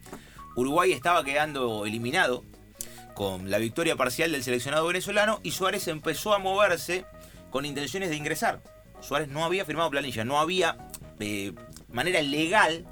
Uruguay 0.55 0.93
estaba 0.93 1.25
quedando 1.25 1.85
eliminado 1.85 2.45
con 3.17 3.49
la 3.49 3.57
victoria 3.57 3.95
parcial 3.95 4.31
del 4.31 4.43
seleccionado 4.43 4.85
venezolano 4.85 5.39
y 5.41 5.49
Suárez 5.49 5.87
empezó 5.87 6.35
a 6.35 6.37
moverse 6.37 7.03
con 7.49 7.65
intenciones 7.65 8.11
de 8.11 8.15
ingresar. 8.15 8.61
Suárez 9.01 9.27
no 9.27 9.43
había 9.43 9.65
firmado 9.65 9.89
planilla, 9.89 10.23
no 10.23 10.39
había 10.39 10.77
eh, 11.19 11.51
manera 11.91 12.21
legal 12.21 12.85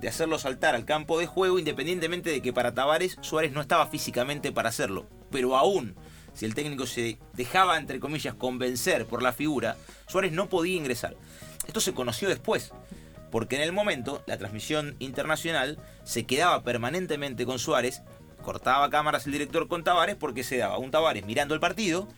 de 0.00 0.08
hacerlo 0.08 0.40
saltar 0.40 0.74
al 0.74 0.86
campo 0.86 1.20
de 1.20 1.26
juego, 1.26 1.60
independientemente 1.60 2.30
de 2.30 2.42
que 2.42 2.52
para 2.52 2.74
Tavares 2.74 3.16
Suárez 3.20 3.52
no 3.52 3.60
estaba 3.60 3.86
físicamente 3.86 4.50
para 4.50 4.70
hacerlo. 4.70 5.06
Pero 5.30 5.56
aún, 5.56 5.94
si 6.34 6.46
el 6.46 6.56
técnico 6.56 6.84
se 6.84 7.20
dejaba, 7.34 7.78
entre 7.78 8.00
comillas, 8.00 8.34
convencer 8.34 9.06
por 9.06 9.22
la 9.22 9.32
figura, 9.32 9.76
Suárez 10.08 10.32
no 10.32 10.48
podía 10.48 10.78
ingresar. 10.78 11.14
Esto 11.68 11.78
se 11.78 11.94
conoció 11.94 12.28
después, 12.28 12.72
porque 13.30 13.54
en 13.54 13.62
el 13.62 13.70
momento 13.70 14.24
la 14.26 14.36
transmisión 14.36 14.96
internacional 14.98 15.78
se 16.02 16.26
quedaba 16.26 16.64
permanentemente 16.64 17.46
con 17.46 17.60
Suárez, 17.60 18.02
cortaba 18.42 18.90
cámaras 18.90 19.26
el 19.26 19.32
director 19.32 19.68
con 19.68 19.84
Tavares 19.84 20.16
porque 20.16 20.44
se 20.44 20.56
daba 20.56 20.78
un 20.78 20.90
Tavares 20.90 21.24
mirando 21.24 21.54
el 21.54 21.60
partido, 21.60 22.08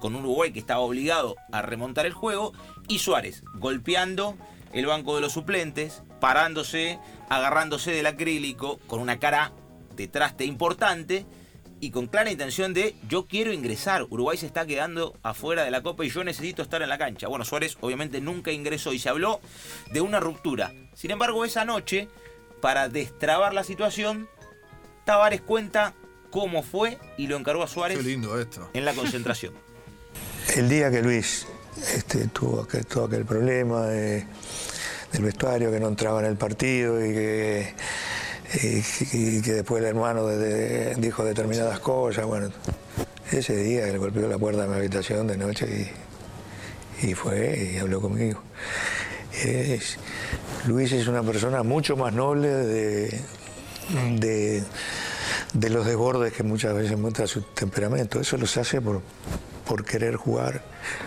con 0.00 0.14
un 0.14 0.24
Uruguay 0.24 0.52
que 0.52 0.58
estaba 0.58 0.80
obligado 0.80 1.36
a 1.52 1.62
remontar 1.62 2.06
el 2.06 2.12
juego, 2.12 2.52
y 2.88 2.98
Suárez 2.98 3.42
golpeando 3.54 4.36
el 4.72 4.86
banco 4.86 5.14
de 5.14 5.20
los 5.20 5.32
suplentes, 5.32 6.02
parándose, 6.20 6.98
agarrándose 7.28 7.92
del 7.92 8.06
acrílico, 8.06 8.78
con 8.86 9.00
una 9.00 9.18
cara 9.18 9.52
de 9.94 10.08
traste 10.08 10.44
importante 10.44 11.26
y 11.80 11.90
con 11.90 12.06
clara 12.06 12.30
intención 12.30 12.72
de 12.72 12.94
yo 13.08 13.26
quiero 13.26 13.52
ingresar, 13.52 14.04
Uruguay 14.08 14.38
se 14.38 14.46
está 14.46 14.64
quedando 14.66 15.18
afuera 15.24 15.64
de 15.64 15.70
la 15.72 15.82
Copa 15.82 16.04
y 16.04 16.10
yo 16.10 16.22
necesito 16.22 16.62
estar 16.62 16.80
en 16.80 16.88
la 16.88 16.96
cancha. 16.96 17.26
Bueno, 17.26 17.44
Suárez 17.44 17.76
obviamente 17.80 18.20
nunca 18.20 18.52
ingresó 18.52 18.92
y 18.92 19.00
se 19.00 19.08
habló 19.08 19.40
de 19.90 20.00
una 20.00 20.20
ruptura. 20.20 20.72
Sin 20.94 21.10
embargo, 21.10 21.44
esa 21.44 21.64
noche, 21.64 22.08
para 22.60 22.88
destrabar 22.88 23.52
la 23.52 23.64
situación, 23.64 24.28
Tavares 25.04 25.40
cuenta 25.40 25.94
cómo 26.30 26.62
fue 26.62 26.98
y 27.16 27.26
lo 27.26 27.36
encargó 27.36 27.62
a 27.62 27.66
Suárez 27.68 27.98
Qué 27.98 28.04
lindo 28.04 28.40
esto. 28.40 28.68
en 28.72 28.84
la 28.84 28.94
concentración. 28.94 29.52
El 30.56 30.68
día 30.68 30.90
que 30.90 31.02
Luis 31.02 31.46
este, 31.94 32.26
tuvo 32.28 32.62
aquel- 32.62 32.86
todo 32.86 33.04
aquel 33.06 33.24
problema 33.24 33.86
de- 33.86 34.26
del 35.12 35.22
vestuario, 35.22 35.70
que 35.70 35.78
no 35.80 35.88
entraba 35.88 36.20
en 36.20 36.26
el 36.26 36.36
partido 36.36 37.04
y 37.04 37.12
que 37.12 37.74
y, 38.62 38.82
y 39.38 39.42
que 39.42 39.52
después 39.52 39.82
el 39.82 39.88
hermano 39.88 40.26
de- 40.26 40.36
de- 40.38 40.94
dijo 40.96 41.24
determinadas 41.24 41.80
cosas. 41.80 42.24
Bueno, 42.26 42.50
ese 43.30 43.56
día 43.56 43.86
le 43.86 43.98
golpeó 43.98 44.26
la 44.28 44.38
puerta 44.38 44.62
de 44.62 44.68
mi 44.68 44.74
habitación 44.76 45.26
de 45.26 45.36
noche 45.36 45.90
y, 47.02 47.06
y 47.08 47.14
fue 47.14 47.72
y 47.74 47.78
habló 47.78 48.00
conmigo. 48.00 48.42
Es- 49.42 49.98
Luis 50.66 50.92
es 50.92 51.06
una 51.08 51.22
persona 51.22 51.62
mucho 51.62 51.96
más 51.96 52.12
noble 52.12 52.48
de, 52.48 53.20
de, 53.90 54.62
de 55.52 55.70
los 55.70 55.86
desbordes 55.86 56.32
que 56.32 56.42
muchas 56.42 56.74
veces 56.74 56.98
muestra 56.98 57.26
su 57.26 57.42
temperamento. 57.42 58.20
Eso 58.20 58.36
los 58.36 58.56
hace 58.56 58.80
por, 58.80 59.02
por 59.66 59.84
querer 59.84 60.16
jugar 60.16 60.62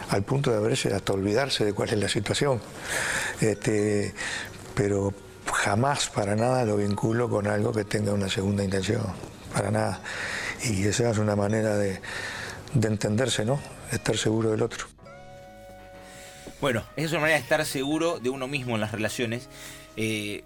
al 0.09 0.23
punto 0.23 0.51
de 0.51 0.57
haberse 0.57 0.93
hasta 0.93 1.13
olvidarse 1.13 1.65
de 1.65 1.73
cuál 1.73 1.89
es 1.89 1.99
la 1.99 2.09
situación. 2.09 2.61
Este, 3.41 4.13
pero 4.73 5.13
jamás 5.51 6.09
para 6.09 6.35
nada 6.35 6.65
lo 6.65 6.77
vinculo 6.77 7.29
con 7.29 7.47
algo 7.47 7.71
que 7.71 7.83
tenga 7.83 8.13
una 8.13 8.29
segunda 8.29 8.63
intención, 8.63 9.01
para 9.53 9.71
nada. 9.71 10.01
Y 10.63 10.87
esa 10.87 11.09
es 11.09 11.17
una 11.17 11.35
manera 11.35 11.77
de, 11.77 12.01
de 12.73 12.87
entenderse, 12.87 13.45
¿no? 13.45 13.59
Estar 13.91 14.17
seguro 14.17 14.51
del 14.51 14.61
otro. 14.61 14.87
Bueno, 16.61 16.83
esa 16.95 17.05
es 17.05 17.11
una 17.11 17.21
manera 17.21 17.37
de 17.37 17.43
estar 17.43 17.65
seguro 17.65 18.19
de 18.19 18.29
uno 18.29 18.47
mismo 18.47 18.75
en 18.75 18.81
las 18.81 18.91
relaciones. 18.91 19.49
Eh, 19.97 20.43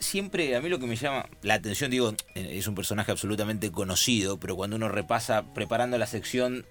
siempre 0.00 0.56
a 0.56 0.60
mí 0.60 0.68
lo 0.68 0.78
que 0.80 0.86
me 0.86 0.96
llama 0.96 1.28
la 1.42 1.54
atención, 1.54 1.90
digo, 1.90 2.14
eh, 2.34 2.48
es 2.52 2.66
un 2.66 2.74
personaje 2.74 3.12
absolutamente 3.12 3.70
conocido, 3.70 4.40
pero 4.40 4.56
cuando 4.56 4.76
uno 4.76 4.88
repasa 4.88 5.44
preparando 5.54 5.98
la 5.98 6.06
sección 6.06 6.66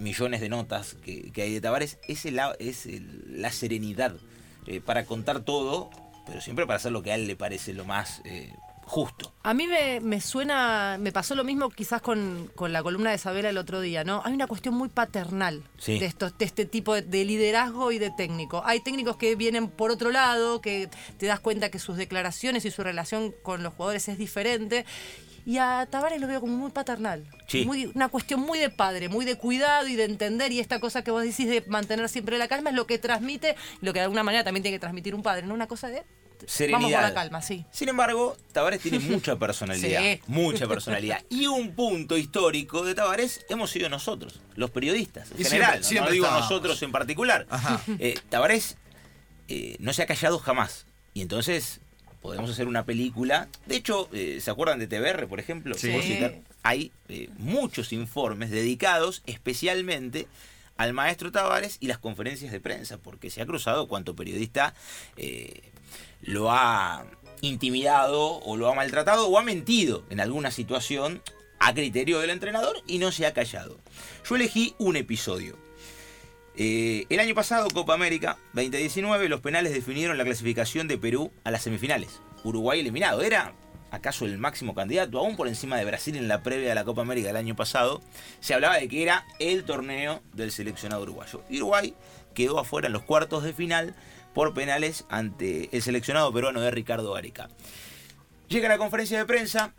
millones 0.00 0.40
de 0.40 0.48
notas 0.48 0.94
que, 1.04 1.30
que 1.30 1.42
hay 1.42 1.54
de 1.54 1.60
Tavares, 1.60 1.98
es, 2.08 2.24
el, 2.26 2.40
es 2.58 2.88
la 3.28 3.52
serenidad 3.52 4.16
eh, 4.66 4.80
para 4.80 5.04
contar 5.04 5.40
todo, 5.40 5.90
pero 6.26 6.40
siempre 6.40 6.66
para 6.66 6.78
hacer 6.78 6.92
lo 6.92 7.02
que 7.02 7.12
a 7.12 7.14
él 7.14 7.26
le 7.26 7.36
parece 7.36 7.72
lo 7.72 7.84
más 7.84 8.20
eh, 8.24 8.52
justo. 8.92 9.32
A 9.42 9.54
mí 9.54 9.66
me, 9.66 10.00
me 10.00 10.20
suena, 10.20 10.98
me 11.00 11.12
pasó 11.12 11.34
lo 11.34 11.44
mismo 11.44 11.70
quizás 11.70 12.02
con, 12.02 12.50
con 12.54 12.74
la 12.74 12.82
columna 12.82 13.08
de 13.08 13.16
Isabela 13.16 13.48
el 13.48 13.56
otro 13.56 13.80
día, 13.80 14.04
¿no? 14.04 14.20
Hay 14.22 14.34
una 14.34 14.46
cuestión 14.46 14.74
muy 14.74 14.90
paternal 14.90 15.62
Sí. 15.78 15.98
de, 15.98 16.04
estos, 16.04 16.36
de 16.36 16.44
este 16.44 16.66
tipo 16.66 16.92
de, 16.94 17.00
de 17.00 17.24
liderazgo 17.24 17.90
y 17.90 17.98
de 17.98 18.10
técnico. 18.10 18.60
Hay 18.66 18.80
técnicos 18.80 19.16
que 19.16 19.34
vienen 19.34 19.68
por 19.68 19.90
otro 19.90 20.10
lado, 20.10 20.60
que 20.60 20.90
te 21.16 21.24
das 21.24 21.40
cuenta 21.40 21.70
que 21.70 21.78
sus 21.78 21.96
declaraciones 21.96 22.66
y 22.66 22.70
su 22.70 22.82
relación 22.82 23.34
con 23.42 23.62
los 23.62 23.72
jugadores 23.72 24.06
es 24.08 24.18
diferente. 24.18 24.84
Y 25.46 25.56
a 25.56 25.88
Tavares 25.90 26.20
lo 26.20 26.26
veo 26.28 26.40
como 26.42 26.54
muy 26.54 26.70
paternal. 26.70 27.26
Sí. 27.48 27.64
Muy, 27.64 27.90
una 27.94 28.08
cuestión 28.08 28.40
muy 28.40 28.58
de 28.58 28.68
padre, 28.68 29.08
muy 29.08 29.24
de 29.24 29.36
cuidado 29.38 29.88
y 29.88 29.96
de 29.96 30.04
entender. 30.04 30.52
Y 30.52 30.60
esta 30.60 30.80
cosa 30.80 31.02
que 31.02 31.10
vos 31.10 31.22
decís 31.22 31.48
de 31.48 31.64
mantener 31.66 32.10
siempre 32.10 32.36
la 32.36 32.46
calma 32.46 32.68
es 32.68 32.76
lo 32.76 32.86
que 32.86 32.98
transmite, 32.98 33.56
lo 33.80 33.94
que 33.94 34.00
de 34.00 34.04
alguna 34.04 34.22
manera 34.22 34.44
también 34.44 34.62
tiene 34.62 34.76
que 34.76 34.80
transmitir 34.80 35.14
un 35.14 35.22
padre, 35.22 35.46
¿no? 35.46 35.54
Una 35.54 35.66
cosa 35.66 35.88
de. 35.88 36.04
Serenidad. 36.46 36.80
Vamos 36.80 36.92
con 36.94 37.02
la 37.02 37.14
calma, 37.14 37.42
sí. 37.42 37.64
Sin 37.70 37.88
embargo, 37.88 38.36
Tavares 38.52 38.80
tiene 38.80 38.98
mucha 39.00 39.36
personalidad. 39.36 40.00
Sí. 40.02 40.20
Mucha 40.26 40.66
personalidad. 40.66 41.22
Y 41.30 41.46
un 41.46 41.74
punto 41.74 42.16
histórico 42.16 42.84
de 42.84 42.94
Tavares 42.94 43.44
hemos 43.48 43.70
sido 43.70 43.88
nosotros, 43.88 44.40
los 44.56 44.70
periodistas 44.70 45.30
en 45.32 45.40
Y 45.40 45.44
general. 45.44 45.70
siempre- 45.70 45.78
no- 45.80 45.84
siempre 45.88 46.08
no 46.08 46.12
digo 46.12 46.24
estábamos. 46.26 46.50
nosotros 46.50 46.82
en 46.82 46.92
particular. 46.92 47.46
Eh, 47.98 48.18
Tavares 48.28 48.76
eh, 49.48 49.76
no 49.80 49.92
se 49.92 50.02
ha 50.02 50.06
callado 50.06 50.38
jamás. 50.38 50.86
Y 51.14 51.22
entonces 51.22 51.80
podemos 52.22 52.50
hacer 52.50 52.68
una 52.68 52.84
película. 52.84 53.48
De 53.66 53.76
hecho, 53.76 54.08
eh, 54.12 54.38
¿se 54.40 54.50
acuerdan 54.50 54.78
de 54.78 54.86
TBR, 54.86 55.26
por 55.26 55.40
ejemplo? 55.40 55.74
Sí. 55.76 55.92
Citar. 56.02 56.36
Hay 56.62 56.92
eh, 57.08 57.28
muchos 57.38 57.92
informes 57.92 58.50
dedicados 58.50 59.22
especialmente 59.26 60.28
al 60.76 60.92
maestro 60.94 61.30
Tavares 61.32 61.76
y 61.80 61.86
las 61.88 61.98
conferencias 61.98 62.50
de 62.52 62.60
prensa, 62.60 62.96
porque 62.98 63.28
se 63.30 63.42
ha 63.42 63.46
cruzado 63.46 63.88
cuanto 63.88 64.14
periodista 64.16 64.74
eh, 65.16 65.60
lo 66.22 66.50
ha 66.50 67.04
intimidado 67.40 68.38
o 68.40 68.56
lo 68.56 68.68
ha 68.68 68.74
maltratado 68.74 69.28
o 69.28 69.38
ha 69.38 69.42
mentido 69.42 70.04
en 70.10 70.20
alguna 70.20 70.50
situación 70.50 71.22
a 71.58 71.74
criterio 71.74 72.18
del 72.20 72.30
entrenador 72.30 72.76
y 72.86 72.98
no 72.98 73.12
se 73.12 73.26
ha 73.26 73.34
callado. 73.34 73.78
Yo 74.28 74.36
elegí 74.36 74.74
un 74.78 74.96
episodio. 74.96 75.58
Eh, 76.56 77.06
el 77.08 77.20
año 77.20 77.34
pasado, 77.34 77.68
Copa 77.70 77.94
América 77.94 78.38
2019, 78.52 79.28
los 79.28 79.40
penales 79.40 79.72
definieron 79.72 80.18
la 80.18 80.24
clasificación 80.24 80.88
de 80.88 80.98
Perú 80.98 81.32
a 81.44 81.50
las 81.50 81.62
semifinales. 81.62 82.20
Uruguay 82.44 82.80
eliminado. 82.80 83.22
¿Era 83.22 83.54
acaso 83.90 84.24
el 84.24 84.38
máximo 84.38 84.74
candidato? 84.74 85.18
Aún 85.18 85.36
por 85.36 85.48
encima 85.48 85.76
de 85.76 85.84
Brasil 85.84 86.16
en 86.16 86.28
la 86.28 86.42
previa 86.42 86.68
de 86.68 86.74
la 86.74 86.84
Copa 86.84 87.02
América 87.02 87.28
del 87.28 87.36
año 87.36 87.56
pasado. 87.56 88.02
Se 88.40 88.54
hablaba 88.54 88.76
de 88.76 88.88
que 88.88 89.02
era 89.02 89.24
el 89.38 89.64
torneo 89.64 90.22
del 90.34 90.52
seleccionado 90.52 91.02
uruguayo. 91.02 91.42
Uruguay 91.50 91.94
quedó 92.34 92.58
afuera 92.58 92.88
en 92.88 92.92
los 92.92 93.02
cuartos 93.02 93.44
de 93.44 93.54
final 93.54 93.94
por 94.34 94.54
penales 94.54 95.04
ante 95.08 95.68
el 95.74 95.82
seleccionado 95.82 96.32
peruano 96.32 96.60
de 96.60 96.70
Ricardo 96.70 97.12
Gareca. 97.12 97.48
Llega 98.48 98.68
la 98.68 98.78
conferencia 98.78 99.18
de 99.18 99.26
prensa. 99.26 99.74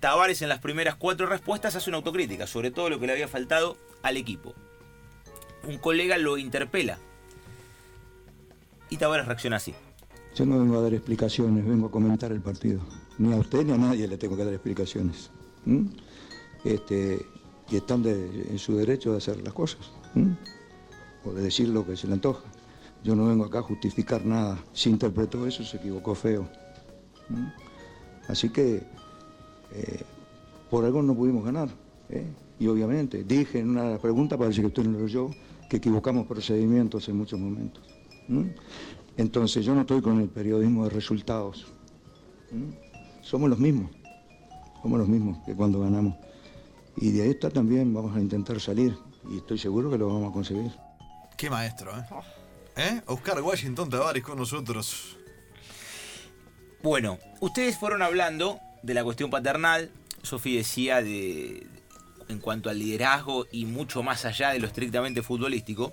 Tavares 0.00 0.42
en 0.42 0.48
las 0.48 0.58
primeras 0.58 0.96
cuatro 0.96 1.26
respuestas 1.26 1.76
hace 1.76 1.90
una 1.90 1.98
autocrítica 1.98 2.46
sobre 2.46 2.70
todo 2.70 2.90
lo 2.90 2.98
que 2.98 3.06
le 3.06 3.12
había 3.12 3.28
faltado 3.28 3.76
al 4.02 4.16
equipo 4.16 4.54
un 5.66 5.78
colega 5.78 6.18
lo 6.18 6.38
interpela. 6.38 6.98
Y 8.90 8.96
Tavares 8.96 9.26
reacciona 9.26 9.56
así. 9.56 9.74
Yo 10.34 10.46
no 10.46 10.58
vengo 10.58 10.78
a 10.78 10.82
dar 10.82 10.94
explicaciones, 10.94 11.64
vengo 11.64 11.86
a 11.86 11.90
comentar 11.90 12.32
el 12.32 12.40
partido. 12.40 12.80
Ni 13.18 13.32
a 13.32 13.36
usted 13.36 13.64
ni 13.64 13.72
a 13.72 13.78
nadie 13.78 14.08
le 14.08 14.16
tengo 14.16 14.36
que 14.36 14.44
dar 14.44 14.52
explicaciones. 14.52 15.30
Este, 16.64 17.24
y 17.70 17.76
están 17.76 18.04
en 18.06 18.58
su 18.58 18.76
derecho 18.76 19.12
de 19.12 19.18
hacer 19.18 19.42
las 19.42 19.52
cosas. 19.52 19.92
O 21.24 21.32
de 21.32 21.42
decir 21.42 21.68
lo 21.68 21.86
que 21.86 21.96
se 21.96 22.06
le 22.06 22.14
antoja. 22.14 22.42
Yo 23.04 23.16
no 23.16 23.26
vengo 23.26 23.44
acá 23.44 23.58
a 23.58 23.62
justificar 23.62 24.24
nada. 24.24 24.58
Si 24.72 24.88
interpretó 24.88 25.46
eso, 25.46 25.64
se 25.64 25.76
equivocó 25.76 26.14
feo. 26.14 26.48
¿m? 27.28 27.52
Así 28.28 28.50
que 28.50 28.82
eh, 29.72 30.02
por 30.70 30.84
algo 30.84 31.02
no 31.02 31.14
pudimos 31.14 31.44
ganar. 31.44 31.68
¿eh? 32.08 32.26
Y 32.58 32.68
obviamente, 32.68 33.24
dije 33.24 33.58
en 33.58 33.70
una 33.70 33.98
pregunta, 33.98 34.38
parece 34.38 34.60
que 34.60 34.68
usted 34.68 34.84
no 34.84 34.98
lo 34.98 35.04
oyó, 35.04 35.30
que 35.68 35.78
equivocamos 35.78 36.26
procedimientos 36.26 37.08
en 37.08 37.16
muchos 37.16 37.40
momentos. 37.40 37.82
¿m? 38.28 38.54
Entonces 39.16 39.64
yo 39.64 39.74
no 39.74 39.80
estoy 39.80 40.00
con 40.00 40.20
el 40.20 40.28
periodismo 40.28 40.84
de 40.84 40.90
resultados. 40.90 41.66
¿m? 42.52 42.78
Somos 43.20 43.50
los 43.50 43.58
mismos, 43.58 43.90
somos 44.80 44.98
los 44.98 45.08
mismos 45.08 45.38
que 45.44 45.54
cuando 45.54 45.80
ganamos. 45.80 46.14
Y 46.96 47.10
de 47.10 47.30
esta 47.30 47.50
también 47.50 47.92
vamos 47.92 48.14
a 48.14 48.20
intentar 48.20 48.60
salir 48.60 48.96
y 49.30 49.38
estoy 49.38 49.58
seguro 49.58 49.90
que 49.90 49.98
lo 49.98 50.08
vamos 50.08 50.30
a 50.30 50.32
conseguir. 50.32 50.72
Qué 51.36 51.48
maestro, 51.50 51.90
¿eh? 51.98 52.04
¿Eh? 52.76 53.02
Oscar 53.06 53.40
Washington 53.42 53.90
Tavares 53.90 54.22
con 54.22 54.38
nosotros. 54.38 55.16
Bueno, 56.82 57.18
ustedes 57.40 57.78
fueron 57.78 58.02
hablando 58.02 58.60
de 58.82 58.94
la 58.94 59.04
cuestión 59.04 59.30
paternal. 59.30 59.90
Sofi 60.22 60.56
decía 60.56 61.02
de 61.02 61.66
en 62.28 62.38
cuanto 62.38 62.70
al 62.70 62.78
liderazgo 62.78 63.46
y 63.52 63.66
mucho 63.66 64.02
más 64.02 64.24
allá 64.24 64.50
de 64.50 64.58
lo 64.58 64.66
estrictamente 64.66 65.22
futbolístico. 65.22 65.92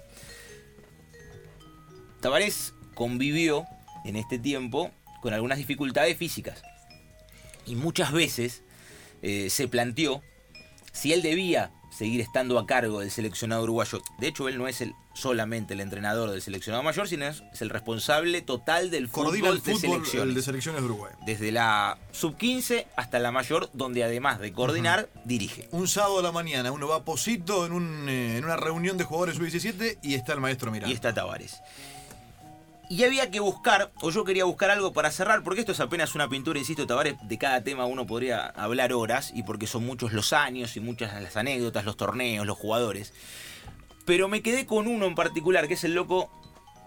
Tavares 2.21 2.73
convivió 2.95 3.65
en 4.05 4.15
este 4.15 4.39
tiempo 4.39 4.91
con 5.21 5.33
algunas 5.33 5.57
dificultades 5.57 6.17
físicas. 6.17 6.61
Y 7.65 7.75
muchas 7.75 8.11
veces 8.11 8.63
eh, 9.21 9.49
se 9.49 9.67
planteó 9.67 10.21
si 10.91 11.13
él 11.13 11.21
debía 11.21 11.71
seguir 11.99 12.21
estando 12.21 12.57
a 12.57 12.65
cargo 12.65 13.01
del 13.01 13.11
seleccionado 13.11 13.63
uruguayo. 13.63 14.01
De 14.19 14.27
hecho, 14.29 14.47
él 14.47 14.57
no 14.57 14.69
es 14.69 14.79
el, 14.79 14.95
solamente 15.13 15.73
el 15.73 15.81
entrenador 15.81 16.31
del 16.31 16.41
seleccionado 16.41 16.81
mayor, 16.81 17.09
sino 17.09 17.25
es, 17.25 17.43
es 17.51 17.61
el 17.61 17.69
responsable 17.69 18.41
total 18.41 18.89
del 18.89 19.09
fútbol, 19.09 19.35
el 19.35 19.61
de 19.61 19.75
selecciones. 19.75 20.13
el 20.13 20.33
de 20.33 20.41
selecciones 20.41 20.81
de 20.81 20.85
Uruguay. 20.85 21.11
Desde 21.25 21.51
la 21.51 21.97
sub-15 22.13 22.85
hasta 22.95 23.19
la 23.19 23.33
mayor, 23.33 23.69
donde 23.73 24.05
además 24.05 24.39
de 24.39 24.53
coordinar, 24.53 25.09
dirige. 25.25 25.67
Un 25.71 25.89
sábado 25.89 26.19
a 26.19 26.23
la 26.23 26.31
mañana 26.31 26.71
uno 26.71 26.87
va 26.87 26.95
a 26.95 27.03
Posito 27.03 27.65
en, 27.65 27.73
un, 27.73 28.07
eh, 28.07 28.37
en 28.37 28.45
una 28.45 28.55
reunión 28.55 28.97
de 28.97 29.03
jugadores 29.03 29.35
sub-17 29.35 29.97
y 30.01 30.13
está 30.13 30.31
el 30.31 30.39
maestro 30.39 30.71
mirando. 30.71 30.89
Y 30.89 30.95
está 30.95 31.13
Tavares. 31.13 31.61
Y 32.91 33.03
había 33.03 33.29
que 33.29 33.39
buscar, 33.39 33.93
o 34.01 34.09
yo 34.09 34.25
quería 34.25 34.45
buscar 34.45 34.71
algo 34.71 34.93
para 34.93 35.11
cerrar, 35.11 35.43
porque 35.43 35.59
esto 35.59 35.73
es 35.73 35.79
apenas 35.79 36.15
una 36.15 36.27
pintura, 36.27 36.57
insisto, 36.57 36.87
Tavares, 36.87 37.15
de 37.21 37.37
cada 37.37 37.63
tema 37.63 37.85
uno 37.85 38.07
podría 38.07 38.47
hablar 38.47 38.93
horas, 38.93 39.31
y 39.35 39.43
porque 39.43 39.67
son 39.67 39.85
muchos 39.85 40.11
los 40.11 40.33
años 40.33 40.75
y 40.75 40.79
muchas 40.79 41.21
las 41.21 41.37
anécdotas, 41.37 41.85
los 41.85 41.97
torneos, 41.97 42.47
los 42.47 42.57
jugadores. 42.57 43.13
Pero 44.05 44.27
me 44.27 44.41
quedé 44.41 44.65
con 44.65 44.87
uno 44.87 45.05
en 45.05 45.13
particular, 45.13 45.67
que 45.67 45.75
es 45.75 45.83
el 45.83 45.93
loco 45.93 46.31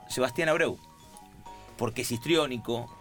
Sebastián 0.09 0.49
Abreu. 0.49 0.77
Porque 1.79 2.03
es 2.03 2.11
histriónico, 2.11 2.93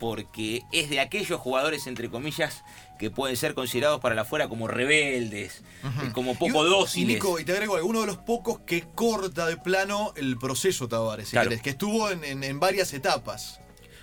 porque 0.00 0.62
es 0.72 0.90
de 0.90 0.98
aquellos 0.98 1.38
jugadores, 1.38 1.86
entre 1.86 2.08
comillas, 2.10 2.64
que 2.98 3.10
pueden 3.10 3.36
ser 3.36 3.54
considerados 3.54 4.00
para 4.00 4.14
la 4.16 4.24
fuera 4.24 4.48
como 4.48 4.66
rebeldes, 4.66 5.62
como 6.12 6.32
Y 6.32 6.36
poco 6.36 6.60
un- 6.60 6.70
dóciles. 6.70 7.10
Y 7.10 7.14
Nico, 7.14 7.38
y 7.38 7.44
te 7.44 7.52
agrego 7.52 7.76
algo, 7.76 7.86
uno 7.86 8.00
de 8.00 8.06
los 8.08 8.16
pocos 8.16 8.60
que 8.60 8.82
corta 8.94 9.46
de 9.46 9.56
plano 9.58 10.12
el 10.16 10.38
proceso 10.38 10.88
Tavares, 10.88 11.28
si 11.28 11.32
Claro. 11.32 11.50
querés, 11.50 11.62
que 11.62 11.70
estuvo 11.70 12.10
en, 12.10 12.24
en- 12.24 12.42
en 12.42 12.58
varias 12.58 12.92
etapas. 12.94 13.60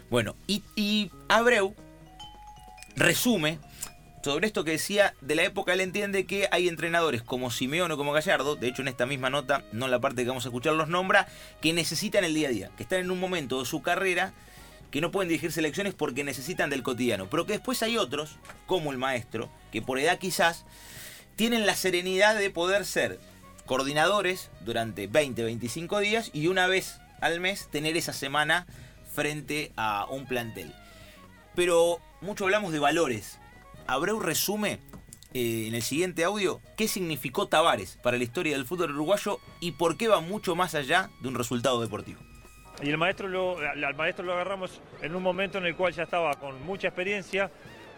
Bueno, 0.10 0.36
y, 0.48 0.64
y 0.76 1.12
Abreu 1.28 1.76
resume 2.96 3.60
sobre 4.24 4.48
esto 4.48 4.66
que 4.66 4.72
decía 4.72 5.14
de 5.22 5.36
la 5.36 5.44
época, 5.44 5.72
él 5.72 5.80
entiende 5.80 6.26
que 6.26 6.50
hay 6.52 6.68
entrenadores 6.68 7.24
como 7.24 7.50
Simeone 7.50 7.94
o 7.94 7.98
como 7.98 8.12
Gallardo, 8.12 8.58
de 8.58 8.68
hecho 8.68 8.82
en 8.82 8.90
esta 8.90 9.06
misma 9.06 9.30
nota, 9.30 9.64
no 9.72 9.86
en 9.86 9.92
la 9.92 10.02
parte 10.02 10.24
que 10.24 10.28
vamos 10.28 10.44
a 10.46 10.50
escuchar 10.50 10.74
los 10.74 10.90
nombra, 10.90 11.28
que 11.62 11.72
necesitan 11.72 12.26
el 12.26 12.34
día 12.34 12.50
a 12.50 12.52
día, 12.52 12.72
que 12.76 12.84
están 12.84 13.00
en 13.00 13.10
un 13.12 13.22
momento 13.22 13.60
de 13.60 13.66
su 13.66 13.82
carrera 13.82 14.34
que 14.92 15.02
no 15.02 15.12
pueden 15.12 15.30
dirigir 15.30 15.52
selecciones 15.52 15.94
porque 15.94 16.24
necesitan 16.24 16.70
del 16.70 16.84
cotidiano, 16.84 17.30
pero 17.30 17.46
que 17.46 17.54
después 17.54 17.84
hay 17.84 17.98
otros, 17.98 18.38
como 18.66 18.92
el 18.92 18.98
maestro, 18.98 19.50
que 19.72 19.82
por 19.82 20.00
edad 20.00 20.20
quizás 20.20 20.66
tienen 21.36 21.66
la 21.66 21.76
serenidad 21.76 22.38
de 22.38 22.50
poder 22.50 22.86
ser 22.86 23.20
coordinadores 23.66 24.50
durante 24.62 25.08
20, 25.08 25.44
25 25.44 26.00
días 26.00 26.32
y 26.34 26.48
una 26.48 26.68
vez 26.68 27.00
al 27.22 27.40
mes 27.40 27.68
tener 27.70 27.98
esa 27.98 28.14
semana 28.14 28.66
frente 29.14 29.72
a 29.76 30.06
un 30.10 30.26
plantel. 30.26 30.74
Pero 31.56 32.00
mucho 32.22 32.46
hablamos 32.46 32.72
de 32.72 32.80
valores. 32.80 33.40
Abreu 33.88 34.20
resume 34.20 34.80
eh, 35.34 35.66
en 35.68 35.76
el 35.76 35.84
siguiente 35.84 36.24
audio 36.24 36.62
qué 36.78 36.88
significó 36.88 37.48
Tavares 37.48 37.98
para 38.02 38.18
la 38.18 38.24
historia 38.24 38.54
del 38.56 38.66
fútbol 38.66 38.92
uruguayo 38.92 39.40
y 39.60 39.74
por 39.74 39.98
qué 39.98 40.08
va 40.08 40.22
mucho 40.22 40.56
más 40.56 40.76
allá 40.76 41.10
de 41.22 41.28
un 41.28 41.36
resultado 41.36 41.82
deportivo. 41.82 42.27
Y 42.84 42.90
el 42.90 42.98
maestro 42.98 43.28
lo, 43.28 43.58
al 43.58 43.96
maestro 43.96 44.24
lo 44.26 44.34
agarramos 44.34 44.82
en 45.02 45.16
un 45.16 45.24
momento 45.24 45.58
en 45.58 45.66
el 45.66 45.76
cual 45.76 45.94
ya 45.94 46.04
estaba 46.04 46.36
con 46.36 46.62
mucha 46.64 46.88
experiencia, 46.90 47.50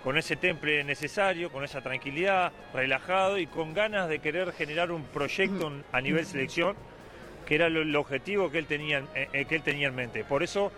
con 0.03 0.17
ese 0.17 0.37
temple 0.37 0.83
necesario, 0.85 1.51
con 1.51 1.65
esa 1.65 1.81
tranquilidad, 1.81 2.53
relajado 2.73 3.37
y 3.37 3.47
con 3.47 3.73
ganas 3.73 4.07
de 4.07 4.19
querer 4.19 4.53
generar 4.53 4.91
un 4.91 5.03
proyecto 5.03 5.71
a 5.91 5.99
nivel 5.99 6.25
selección, 6.25 6.77
que 7.45 7.55
era 7.55 7.67
el 7.67 7.93
objetivo 7.95 8.49
que 8.49 8.59
él, 8.59 8.67
tenía, 8.67 8.99
en- 8.99 9.07
eh, 9.33 9.43
que 9.45 9.55
él 9.55 9.63
tenía 9.63 9.89
en 9.89 9.95
mente. 9.95 10.23
Por 10.23 10.43
eso 10.43 10.71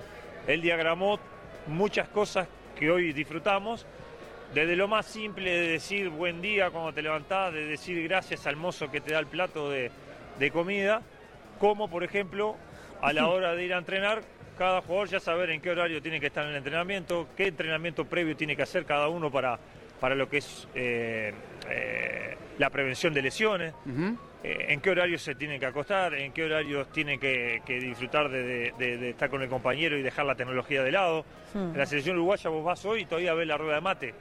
él 0.48 0.62
diagramó 0.62 1.20
muchas 1.68 2.08
cosas 2.10 2.48
que 2.76 2.90
hoy 2.90 3.14
disfrutamos, 3.14 3.86
desde 4.56 4.76
lo 4.76 4.88
más 4.88 5.06
simple 5.06 5.52
de 5.52 5.68
decir 5.68 6.10
buen 6.10 6.42
día 6.42 6.72
cuando 6.72 6.92
te 6.92 7.04
levantás, 7.04 7.54
de 7.54 7.66
decir 7.68 8.02
gracias 8.08 8.48
al 8.48 8.56
mozo 8.56 8.90
que 8.90 9.00
te 9.00 9.14
da 9.14 9.20
el 9.20 9.28
plato 9.28 9.70
de, 9.70 9.92
de 10.40 10.50
comida, 10.52 11.04
como 11.60 11.88
por 11.88 12.04
ejemplo 12.04 12.56
a 13.02 13.14
la 13.14 13.28
hora 13.28 13.54
de 13.56 13.64
ir 13.66 13.74
a 13.74 13.78
entrenar, 13.78 14.22
cada 14.58 14.82
jugador 14.82 15.08
ya 15.10 15.20
saber 15.20 15.50
en 15.50 15.62
qué 15.62 15.72
horario 15.72 16.02
tiene 16.02 16.20
que 16.20 16.28
estar 16.28 16.44
en 16.44 16.52
el 16.52 16.58
entrenamiento, 16.58 17.28
qué 17.36 17.48
entrenamiento 17.48 18.06
previo 18.06 18.36
tiene 18.36 18.56
que 18.56 18.62
hacer 18.64 18.86
cada 18.86 19.08
uno 19.08 19.32
para, 19.32 19.58
para 20.00 20.14
lo 20.16 20.30
que 20.30 20.38
es 20.38 20.68
eh, 20.76 21.34
eh, 21.70 22.38
la 22.58 22.70
prevención 22.70 23.14
de 23.14 23.22
lesiones, 23.24 23.74
eh, 24.44 24.66
en 24.70 24.82
qué 24.82 24.90
horario 24.92 25.18
se 25.18 25.36
tiene 25.36 25.60
que 25.60 25.66
acostar, 25.66 26.14
en 26.14 26.32
qué 26.32 26.44
horarios 26.46 26.92
tiene 26.92 27.18
que, 27.20 27.62
que 27.66 27.80
disfrutar 27.80 28.30
de, 28.30 28.44
de- 28.44 28.74
de- 28.78 28.98
de 28.98 29.10
estar 29.12 29.30
con 29.30 29.42
el 29.42 29.50
compañero 29.50 29.98
y 29.98 30.02
dejar 30.02 30.26
la 30.26 30.36
tecnología 30.36 30.84
de 30.84 30.92
lado. 30.92 31.26
En 31.54 31.78
la 31.78 31.86
selección 31.86 32.16
uruguaya 32.18 32.50
vos 32.50 32.64
vas 32.64 32.86
hoy 32.86 33.02
y 33.02 33.06
todavía 33.06 33.34
ves 33.34 33.48
la 33.48 33.58
rueda 33.58 33.76
de 33.76 33.82
mate, 33.82 34.14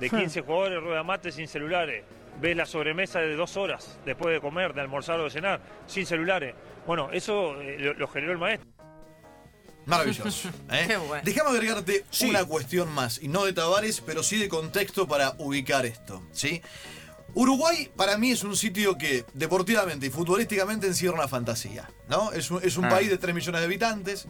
de 0.00 0.10
15 0.10 0.40
jugadores, 0.42 0.80
rueda 0.82 0.98
de 0.98 1.04
mate 1.04 1.30
sin 1.32 1.46
celulares. 1.48 2.02
Ves 2.40 2.56
la 2.56 2.66
sobremesa 2.66 3.20
de 3.20 3.36
dos 3.36 3.56
horas 3.56 4.00
después 4.04 4.34
de 4.34 4.40
comer, 4.40 4.74
de 4.74 4.80
almorzar 4.80 5.20
o 5.20 5.24
de 5.24 5.30
cenar, 5.30 5.60
sin 5.86 6.04
celulares. 6.04 6.52
Bueno, 6.86 7.10
eso 7.12 7.60
eh, 7.60 7.76
lo, 7.78 7.94
lo 7.94 8.08
generó 8.08 8.32
el 8.32 8.38
maestro. 8.38 8.68
Maravilloso. 9.86 10.48
¿eh? 10.70 10.84
Qué 10.86 10.96
bueno. 10.96 11.22
Déjame 11.24 11.50
agregarte 11.50 12.04
Sí. 12.10 12.28
una 12.30 12.44
cuestión 12.44 12.90
más, 12.92 13.20
y 13.22 13.28
no 13.28 13.44
de 13.44 13.52
Tavares, 13.52 14.00
pero 14.00 14.22
sí 14.22 14.38
de 14.38 14.48
contexto 14.48 15.06
para 15.06 15.34
ubicar 15.38 15.84
esto. 15.86 16.22
¿sí? 16.32 16.62
Uruguay 17.34 17.90
para 17.96 18.16
mí 18.16 18.30
es 18.30 18.44
un 18.44 18.56
sitio 18.56 18.96
que 18.96 19.24
deportivamente 19.34 20.06
y 20.06 20.10
futbolísticamente 20.10 20.86
encierra 20.86 21.14
una 21.16 21.28
fantasía. 21.28 21.90
¿no? 22.08 22.32
Es 22.32 22.50
un, 22.50 22.62
es 22.62 22.76
un 22.76 22.86
Ah. 22.86 22.90
país 22.90 23.10
de 23.10 23.18
3 23.18 23.34
millones 23.34 23.60
de 23.60 23.64
habitantes, 23.66 24.26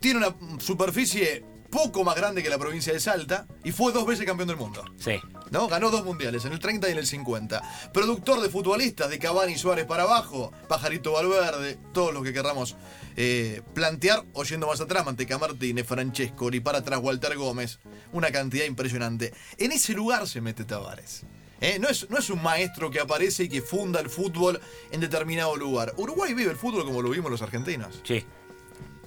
tiene 0.00 0.18
una 0.18 0.34
superficie 0.60 1.44
poco 1.72 2.04
más 2.04 2.14
grande 2.14 2.42
que 2.42 2.50
la 2.50 2.58
provincia 2.58 2.92
de 2.92 3.00
Salta 3.00 3.46
y 3.64 3.72
fue 3.72 3.92
dos 3.92 4.06
veces 4.06 4.26
campeón 4.26 4.48
del 4.48 4.58
mundo. 4.58 4.84
Sí. 4.98 5.18
¿no? 5.50 5.68
Ganó 5.68 5.90
dos 5.90 6.04
mundiales, 6.04 6.44
en 6.44 6.52
el 6.52 6.58
30 6.58 6.88
y 6.88 6.92
en 6.92 6.98
el 6.98 7.06
50. 7.06 7.90
Productor 7.92 8.40
de 8.40 8.50
futbolistas, 8.50 9.08
de 9.08 9.18
Cavani 9.18 9.56
Suárez 9.56 9.86
para 9.86 10.02
abajo, 10.02 10.52
Pajarito 10.68 11.12
Valverde, 11.12 11.78
todos 11.92 12.12
los 12.12 12.22
que 12.22 12.32
querramos 12.32 12.76
eh, 13.16 13.62
plantear, 13.74 14.22
o 14.34 14.44
yendo 14.44 14.66
más 14.66 14.82
atrás, 14.82 15.04
Manteca 15.04 15.38
Martínez, 15.38 15.86
Francesco, 15.86 16.50
y 16.52 16.60
para 16.60 16.78
atrás 16.78 17.00
Walter 17.02 17.36
Gómez, 17.36 17.80
una 18.12 18.30
cantidad 18.30 18.66
impresionante. 18.66 19.32
En 19.56 19.72
ese 19.72 19.94
lugar 19.94 20.28
se 20.28 20.42
mete 20.42 20.64
Tavares. 20.64 21.24
¿eh? 21.62 21.78
No, 21.78 21.88
es, 21.88 22.08
no 22.10 22.18
es 22.18 22.28
un 22.28 22.42
maestro 22.42 22.90
que 22.90 23.00
aparece 23.00 23.44
y 23.44 23.48
que 23.48 23.62
funda 23.62 24.00
el 24.00 24.10
fútbol 24.10 24.60
en 24.90 25.00
determinado 25.00 25.56
lugar. 25.56 25.94
Uruguay 25.96 26.34
vive 26.34 26.50
el 26.50 26.56
fútbol 26.58 26.84
como 26.84 27.00
lo 27.00 27.08
vimos 27.08 27.30
los 27.30 27.40
argentinos. 27.40 28.02
Sí. 28.04 28.24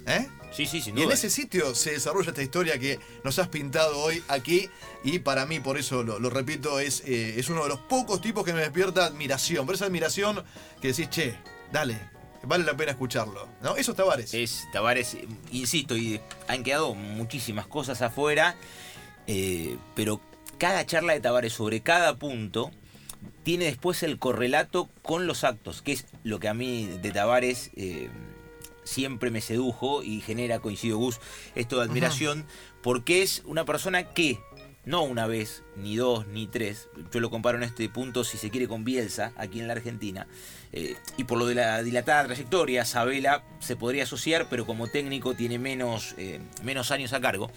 ¿Eh? 0.06 0.28
Sí, 0.52 0.64
sí, 0.64 0.80
sin 0.80 0.96
Y 0.96 1.00
en 1.02 1.06
duda. 1.06 1.14
ese 1.14 1.28
sitio 1.28 1.74
se 1.74 1.92
desarrolla 1.92 2.30
esta 2.30 2.42
historia 2.42 2.78
que 2.78 2.98
nos 3.24 3.38
has 3.38 3.48
pintado 3.48 3.98
hoy 3.98 4.22
aquí 4.28 4.70
y 5.04 5.18
para 5.18 5.44
mí, 5.44 5.60
por 5.60 5.76
eso 5.76 6.02
lo, 6.02 6.18
lo 6.18 6.30
repito, 6.30 6.80
es, 6.80 7.02
eh, 7.04 7.38
es 7.38 7.50
uno 7.50 7.64
de 7.64 7.68
los 7.68 7.80
pocos 7.80 8.20
tipos 8.20 8.44
que 8.44 8.52
me 8.54 8.60
despierta 8.60 9.04
admiración. 9.04 9.66
Pero 9.66 9.76
esa 9.76 9.86
admiración 9.86 10.42
que 10.80 10.88
decís, 10.88 11.10
che, 11.10 11.34
dale, 11.72 11.98
vale 12.42 12.64
la 12.64 12.76
pena 12.76 12.92
escucharlo. 12.92 13.48
¿No? 13.62 13.76
Eso 13.76 13.90
es 13.90 13.96
Tavares. 13.96 14.32
Es 14.34 14.66
Tavares, 14.72 15.16
insisto, 15.52 15.96
y 15.96 16.20
han 16.48 16.62
quedado 16.62 16.94
muchísimas 16.94 17.66
cosas 17.66 18.00
afuera, 18.00 18.56
eh, 19.26 19.76
pero 19.94 20.20
cada 20.58 20.86
charla 20.86 21.12
de 21.12 21.20
Tavares 21.20 21.52
sobre 21.52 21.82
cada 21.82 22.16
punto 22.16 22.70
tiene 23.42 23.66
después 23.66 24.02
el 24.02 24.18
correlato 24.18 24.88
con 25.02 25.26
los 25.26 25.44
actos, 25.44 25.82
que 25.82 25.92
es 25.92 26.06
lo 26.24 26.40
que 26.40 26.48
a 26.48 26.54
mí 26.54 26.86
de 27.02 27.10
Tavares 27.10 27.70
eh, 27.76 28.08
siempre 28.86 29.30
me 29.30 29.42
sedujo 29.42 30.02
y 30.02 30.20
genera, 30.22 30.60
coincido 30.60 30.96
Gus, 30.96 31.20
esto 31.54 31.76
de 31.76 31.84
admiración, 31.84 32.46
porque 32.82 33.22
es 33.22 33.42
una 33.44 33.64
persona 33.66 34.14
que 34.14 34.38
no 34.86 35.02
una 35.02 35.26
vez, 35.26 35.64
ni 35.74 35.96
dos, 35.96 36.28
ni 36.28 36.46
tres, 36.46 36.88
yo 37.12 37.18
lo 37.18 37.28
comparo 37.28 37.58
en 37.58 37.64
este 37.64 37.88
punto, 37.88 38.22
si 38.22 38.38
se 38.38 38.50
quiere, 38.50 38.68
con 38.68 38.84
Bielsa, 38.84 39.32
aquí 39.36 39.58
en 39.58 39.66
la 39.66 39.72
Argentina, 39.72 40.28
eh, 40.72 40.94
y 41.16 41.24
por 41.24 41.38
lo 41.38 41.46
de 41.46 41.56
la 41.56 41.82
dilatada 41.82 42.24
trayectoria, 42.26 42.84
Sabela 42.84 43.42
se 43.58 43.74
podría 43.74 44.04
asociar, 44.04 44.46
pero 44.48 44.64
como 44.64 44.86
técnico 44.86 45.34
tiene 45.34 45.58
menos, 45.58 46.14
eh, 46.18 46.40
menos 46.62 46.92
años 46.92 47.12
a 47.12 47.20
cargo. 47.20 47.50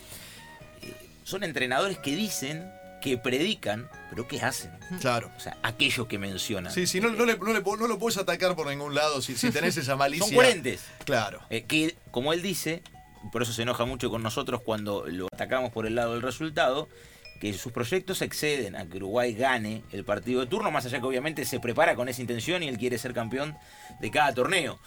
Eh, 0.81 0.93
son 1.23 1.43
entrenadores 1.43 1.99
que 1.99 2.15
dicen, 2.15 2.67
que 3.01 3.17
predican, 3.17 3.89
pero 4.09 4.27
¿qué 4.27 4.41
hacen? 4.41 4.71
Claro. 4.99 5.31
O 5.37 5.39
sea, 5.39 5.57
aquello 5.63 6.07
que 6.07 6.17
mencionan. 6.17 6.71
Sí, 6.73 6.87
sí, 6.87 6.99
no, 6.99 7.09
no 7.09 7.25
le, 7.25 7.37
no 7.37 7.53
le 7.53 7.61
po- 7.61 7.77
no 7.77 7.87
lo 7.87 7.97
puedes 7.99 8.17
atacar 8.17 8.55
por 8.55 8.67
ningún 8.67 8.93
lado 8.95 9.21
si, 9.21 9.35
si 9.35 9.51
tenés 9.51 9.77
esa 9.77 9.95
malicia. 9.97 10.25
Son 10.27 10.35
coherentes. 10.35 10.83
Claro. 11.05 11.41
Eh, 11.49 11.63
que, 11.63 11.95
como 12.11 12.33
él 12.33 12.41
dice, 12.41 12.81
por 13.31 13.41
eso 13.43 13.53
se 13.53 13.61
enoja 13.61 13.85
mucho 13.85 14.09
con 14.09 14.23
nosotros 14.23 14.61
cuando 14.63 15.05
lo 15.07 15.27
atacamos 15.33 15.71
por 15.71 15.85
el 15.85 15.95
lado 15.95 16.13
del 16.13 16.21
resultado, 16.21 16.89
que 17.39 17.53
sus 17.53 17.71
proyectos 17.71 18.21
exceden 18.21 18.75
a 18.75 18.85
que 18.85 18.97
Uruguay 18.97 19.33
gane 19.33 19.83
el 19.93 20.03
partido 20.03 20.41
de 20.41 20.47
turno, 20.47 20.71
más 20.71 20.85
allá 20.85 20.99
que 20.99 21.05
obviamente 21.05 21.45
se 21.45 21.59
prepara 21.61 21.95
con 21.95 22.09
esa 22.09 22.19
intención 22.21 22.63
y 22.63 22.67
él 22.67 22.77
quiere 22.77 22.97
ser 22.97 23.13
campeón 23.13 23.57
de 24.01 24.11
cada 24.11 24.33
torneo. 24.33 24.77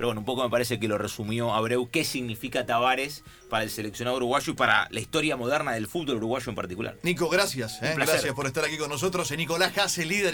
Pero 0.00 0.08
bueno, 0.08 0.20
un 0.20 0.24
poco 0.24 0.42
me 0.42 0.48
parece 0.48 0.80
que 0.80 0.88
lo 0.88 0.96
resumió 0.96 1.52
Abreu 1.52 1.90
qué 1.90 2.04
significa 2.04 2.64
Tavares 2.64 3.22
para 3.50 3.64
el 3.64 3.70
seleccionado 3.70 4.16
uruguayo 4.16 4.54
y 4.54 4.56
para 4.56 4.88
la 4.90 4.98
historia 4.98 5.36
moderna 5.36 5.72
del 5.72 5.88
fútbol 5.88 6.16
uruguayo 6.16 6.48
en 6.48 6.54
particular. 6.54 6.96
Nico, 7.02 7.28
gracias. 7.28 7.82
¿eh? 7.82 7.92
Gracias 7.96 8.32
por 8.32 8.46
estar 8.46 8.64
aquí 8.64 8.78
con 8.78 8.88
nosotros. 8.88 9.30
Eh, 9.30 9.36
Nicolás 9.36 9.76
Hasse, 9.76 10.06
líder 10.06 10.28